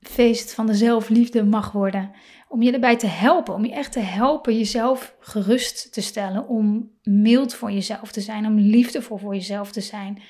feest 0.00 0.54
van 0.54 0.66
de 0.66 0.74
zelfliefde 0.74 1.44
mag 1.44 1.72
worden. 1.72 2.10
Om 2.48 2.62
je 2.62 2.72
erbij 2.72 2.96
te 2.96 3.06
helpen, 3.06 3.54
om 3.54 3.64
je 3.64 3.72
echt 3.72 3.92
te 3.92 4.00
helpen 4.00 4.58
jezelf 4.58 5.14
gerust 5.20 5.92
te 5.92 6.00
stellen. 6.00 6.48
Om 6.48 6.90
mild 7.02 7.54
voor 7.54 7.72
jezelf 7.72 8.12
te 8.12 8.20
zijn, 8.20 8.46
om 8.46 8.58
liefdevol 8.58 9.16
voor 9.16 9.34
jezelf 9.34 9.72
te 9.72 9.80
zijn. 9.80 10.22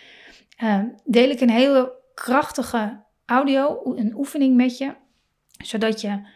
Uh, 0.62 0.82
deel 1.04 1.30
ik 1.30 1.40
een 1.40 1.50
hele 1.50 1.92
krachtige 2.14 3.02
audio, 3.26 3.80
een 3.84 4.16
oefening 4.16 4.56
met 4.56 4.78
je. 4.78 4.94
Zodat 5.64 6.00
je 6.00 6.26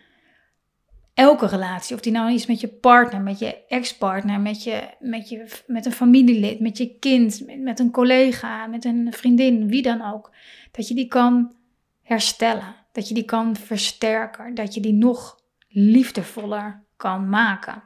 elke 1.18 1.46
relatie, 1.46 1.94
of 1.94 2.00
die 2.00 2.12
nou 2.12 2.32
is 2.32 2.46
met 2.46 2.60
je 2.60 2.68
partner, 2.68 3.20
met 3.20 3.38
je 3.38 3.66
ex-partner, 3.68 4.40
met, 4.40 4.62
je, 4.62 4.88
met, 4.98 5.28
je, 5.28 5.62
met 5.66 5.86
een 5.86 5.92
familielid, 5.92 6.60
met 6.60 6.78
je 6.78 6.98
kind, 6.98 7.42
met, 7.58 7.78
een 7.78 7.90
collega, 7.90 8.66
met 8.66 8.84
een 8.84 9.12
vriendin, 9.12 9.68
wie 9.68 9.82
dan 9.82 10.12
ook, 10.12 10.30
dat 10.70 10.88
je 10.88 10.94
die 10.94 11.06
kan 11.06 11.54
herstellen, 12.02 12.74
dat 12.92 13.08
je 13.08 13.14
die 13.14 13.24
kan 13.24 13.56
versterken, 13.56 14.54
dat 14.54 14.74
je 14.74 14.80
die 14.80 14.92
nog 14.92 15.40
liefdevoller 15.68 16.82
kan 16.96 17.28
maken. 17.28 17.82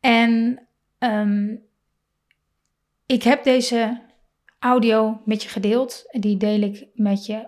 En 0.00 0.60
um, 0.98 1.62
ik 3.06 3.22
heb 3.22 3.44
deze 3.44 4.00
audio 4.58 5.20
met 5.24 5.42
je 5.42 5.48
gedeeld. 5.48 6.04
Die 6.10 6.36
deel 6.36 6.60
ik 6.60 6.86
met 6.94 7.26
je 7.26 7.46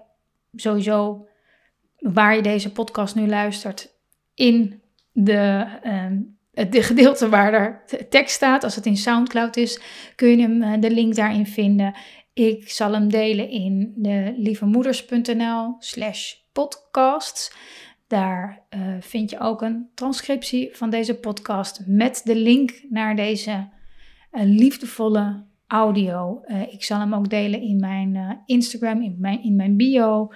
sowieso 0.54 1.26
waar 1.98 2.36
je 2.36 2.42
deze 2.42 2.72
podcast 2.72 3.14
nu 3.14 3.28
luistert 3.28 3.93
in 4.34 4.82
de, 5.12 5.66
uh, 5.84 6.70
de 6.70 6.82
gedeelte 6.82 7.28
waar 7.28 7.52
er 7.52 7.82
tekst 8.08 8.34
staat. 8.34 8.64
Als 8.64 8.74
het 8.74 8.86
in 8.86 8.96
SoundCloud 8.96 9.56
is, 9.56 9.80
kun 10.16 10.28
je 10.28 10.40
hem, 10.40 10.62
eh, 10.62 10.80
de 10.80 10.90
link 10.90 11.14
daarin 11.14 11.46
vinden. 11.46 11.94
Ik 12.32 12.70
zal 12.70 12.92
hem 12.92 13.08
delen 13.08 13.48
in 13.48 13.92
de 13.96 14.34
lievemoeders.nl 14.36 15.76
slash 15.78 16.34
podcasts. 16.52 17.52
Daar 18.06 18.62
uh, 18.70 18.80
vind 19.00 19.30
je 19.30 19.40
ook 19.40 19.62
een 19.62 19.88
transcriptie 19.94 20.76
van 20.76 20.90
deze 20.90 21.14
podcast 21.14 21.82
met 21.86 22.20
de 22.24 22.36
link 22.36 22.82
naar 22.88 23.16
deze 23.16 23.68
uh, 24.32 24.42
liefdevolle 24.42 25.44
audio. 25.66 26.42
Ik 26.70 26.84
zal 26.84 26.98
hem 26.98 27.14
ook 27.14 27.30
delen 27.30 27.60
in 27.60 27.80
mijn 27.80 28.42
Instagram, 28.46 29.02
in 29.02 29.16
mijn, 29.18 29.42
in 29.42 29.56
mijn 29.56 29.76
bio. 29.76 30.30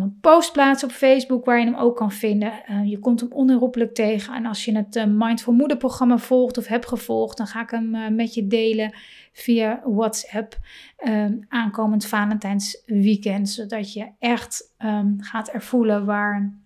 Een 0.00 0.18
post 0.20 0.52
plaatsen 0.52 0.88
op 0.88 0.94
Facebook 0.94 1.44
waar 1.44 1.58
je 1.58 1.64
hem 1.64 1.74
ook 1.74 1.96
kan 1.96 2.12
vinden. 2.12 2.52
je 2.84 2.98
komt 2.98 3.20
hem 3.20 3.32
onherroepelijk 3.32 3.94
tegen. 3.94 4.34
En 4.34 4.46
als 4.46 4.64
je 4.64 4.76
het 4.76 5.06
Mindful 5.08 5.52
Moeder 5.52 5.76
programma 5.76 6.18
volgt 6.18 6.58
of 6.58 6.66
hebt 6.66 6.86
gevolgd, 6.88 7.36
dan 7.36 7.46
ga 7.46 7.62
ik 7.62 7.70
hem 7.70 8.14
met 8.14 8.34
je 8.34 8.46
delen 8.46 8.94
via 9.32 9.82
WhatsApp 9.84 10.58
um, 11.06 11.46
aankomend 11.48 12.06
Valentijns 12.06 12.82
weekend. 12.86 13.48
Zodat 13.48 13.92
je 13.92 14.08
echt 14.18 14.74
um, 14.78 15.16
gaat 15.20 15.48
ervoelen 15.48 16.04
waar 16.04 16.60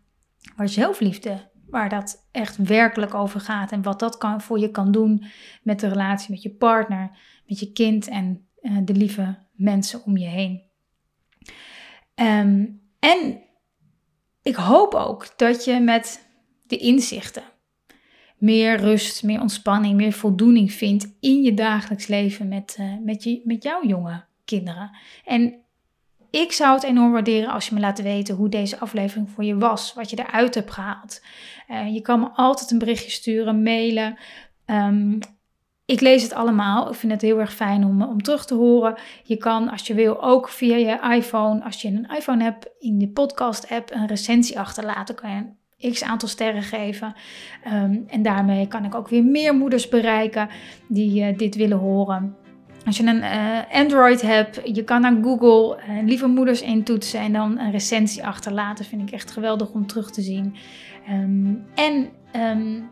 waar 0.57 0.69
zelfliefde, 0.69 1.51
waar 1.69 1.89
dat 1.89 2.27
echt 2.31 2.57
werkelijk 2.57 3.15
over 3.15 3.41
gaat 3.41 3.73
en 3.73 3.83
wat 3.83 4.01
dat 4.01 4.19
kan, 4.19 4.41
voor 4.41 4.59
je 4.59 4.71
kan 4.71 4.93
doen 4.93 5.25
met 5.63 5.81
de 5.81 5.89
relatie 5.89 6.31
met 6.31 6.43
je 6.43 6.51
partner, 6.51 7.11
met 7.47 7.59
je 7.59 7.73
kind 7.73 8.09
en 8.09 8.47
de 8.85 8.95
lieve 8.95 9.39
mensen 9.53 10.05
om 10.05 10.17
je 10.17 10.27
heen. 10.27 10.63
Um, 12.15 12.81
en 13.13 13.41
ik 14.43 14.55
hoop 14.55 14.95
ook 14.95 15.33
dat 15.37 15.65
je 15.65 15.81
met 15.81 16.29
de 16.67 16.77
inzichten 16.77 17.43
meer 18.37 18.77
rust, 18.77 19.23
meer 19.23 19.41
ontspanning, 19.41 19.95
meer 19.95 20.13
voldoening 20.13 20.73
vindt 20.73 21.17
in 21.21 21.43
je 21.43 21.55
dagelijks 21.55 22.07
leven 22.07 22.49
met, 22.49 22.77
uh, 22.81 22.93
met, 23.05 23.25
je, 23.25 23.41
met 23.45 23.63
jouw 23.63 23.87
jonge 23.87 24.25
kinderen. 24.45 24.91
En 25.25 25.55
ik 26.31 26.53
zou 26.53 26.75
het 26.75 26.83
enorm 26.83 27.13
waarderen 27.13 27.51
als 27.51 27.69
je 27.69 27.75
me 27.75 27.81
laat 27.81 28.03
weten 28.03 28.35
hoe 28.35 28.49
deze 28.49 28.79
aflevering 28.79 29.31
voor 29.31 29.45
je 29.45 29.57
was, 29.57 29.95
wat 29.95 30.11
je 30.11 30.19
eruit 30.19 30.55
hebt 30.55 30.71
gehaald. 30.71 31.23
Uh, 31.69 31.95
je 31.95 32.01
kan 32.01 32.21
me 32.21 32.29
altijd 32.31 32.71
een 32.71 32.79
berichtje 32.79 33.11
sturen, 33.11 33.63
mailen. 33.63 34.19
Um, 34.67 35.19
ik 35.87 36.01
lees 36.01 36.23
het 36.23 36.35
allemaal. 36.35 36.89
Ik 36.89 36.95
vind 36.95 37.13
het 37.13 37.23
heel 37.23 37.41
erg 37.41 37.55
fijn 37.55 37.85
om, 37.85 38.03
om 38.03 38.23
terug 38.23 38.47
te 38.47 38.55
horen. 38.55 38.95
Je 39.23 39.37
kan, 39.37 39.71
als 39.71 39.87
je 39.87 39.95
wil, 39.95 40.23
ook 40.23 40.49
via 40.49 40.77
je 40.77 41.15
iPhone, 41.17 41.65
als 41.65 41.83
je 41.83 41.89
een 41.89 42.09
iPhone 42.17 42.43
hebt, 42.43 42.69
in 42.79 42.99
de 42.99 43.09
podcast-app 43.09 43.91
een 43.91 44.07
recensie 44.07 44.59
achterlaten. 44.59 45.15
Kan 45.15 45.31
je 45.31 45.37
een 45.37 45.93
x 45.93 46.03
aantal 46.03 46.29
sterren 46.29 46.63
geven. 46.63 47.15
Um, 47.67 48.05
en 48.07 48.23
daarmee 48.23 48.67
kan 48.67 48.85
ik 48.85 48.95
ook 48.95 49.09
weer 49.09 49.25
meer 49.25 49.55
moeders 49.55 49.89
bereiken 49.89 50.49
die 50.89 51.21
uh, 51.21 51.39
dit 51.39 51.55
willen 51.55 51.79
horen. 51.79 52.37
Als 52.87 52.97
je 52.97 53.07
een 53.07 53.23
uh, 53.23 53.59
Android 53.73 54.23
hebt, 54.23 54.61
je 54.65 54.85
kan 54.85 55.01
naar 55.01 55.17
Google 55.23 55.79
uh, 55.79 56.05
lieve 56.05 56.27
moeders 56.27 56.63
intoetsen 56.63 57.21
en 57.21 57.33
dan 57.33 57.59
een 57.59 57.71
recensie 57.71 58.27
achterlaten. 58.27 58.85
Vind 58.85 59.03
ik 59.03 59.11
echt 59.11 59.31
geweldig 59.31 59.71
om 59.71 59.87
terug 59.87 60.11
te 60.11 60.23
zien. 60.23 60.55
Um, 61.11 61.67
en 61.75 62.09
um, 62.37 62.91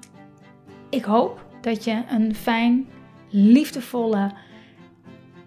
ik 0.90 1.04
hoop 1.04 1.43
dat 1.64 1.84
je 1.84 2.02
een 2.08 2.34
fijn, 2.34 2.86
liefdevolle 3.28 4.30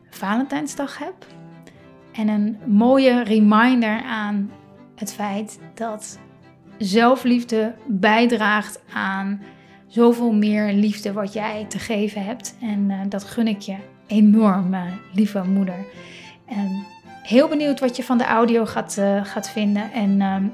Valentijnsdag 0.10 0.98
hebt. 0.98 1.26
En 2.12 2.28
een 2.28 2.58
mooie 2.66 3.24
reminder 3.24 4.02
aan 4.02 4.52
het 4.96 5.14
feit 5.14 5.60
dat 5.74 6.20
zelfliefde 6.78 7.76
bijdraagt 7.86 8.82
aan 8.94 9.42
zoveel 9.88 10.32
meer 10.32 10.74
liefde 10.74 11.14
wat 11.14 11.34
jij 11.34 11.66
te 11.70 11.80
geven 11.80 12.24
hebt. 12.24 12.56
En 12.62 12.90
uh, 12.90 13.00
dat 13.10 13.24
gun 13.24 13.48
ik 13.48 13.62
je 13.62 13.76
enorm, 14.08 14.76
lieve 15.14 15.44
moeder. 15.44 15.86
En 16.46 16.86
heel 17.24 17.48
benieuwd 17.48 17.80
wat 17.80 17.96
je 17.96 18.04
van 18.04 18.18
de 18.18 18.26
audio 18.26 18.66
gaat, 18.66 18.98
uh, 19.00 19.26
gaat 19.26 19.50
vinden. 19.50 19.92
En 19.92 20.22
um, 20.22 20.54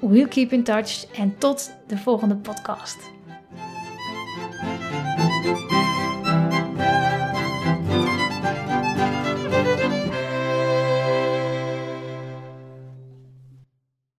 we'll 0.00 0.28
keep 0.28 0.52
in 0.52 0.64
touch. 0.64 1.06
En 1.06 1.38
tot 1.38 1.72
de 1.86 1.98
volgende 1.98 2.36
podcast. 2.36 3.10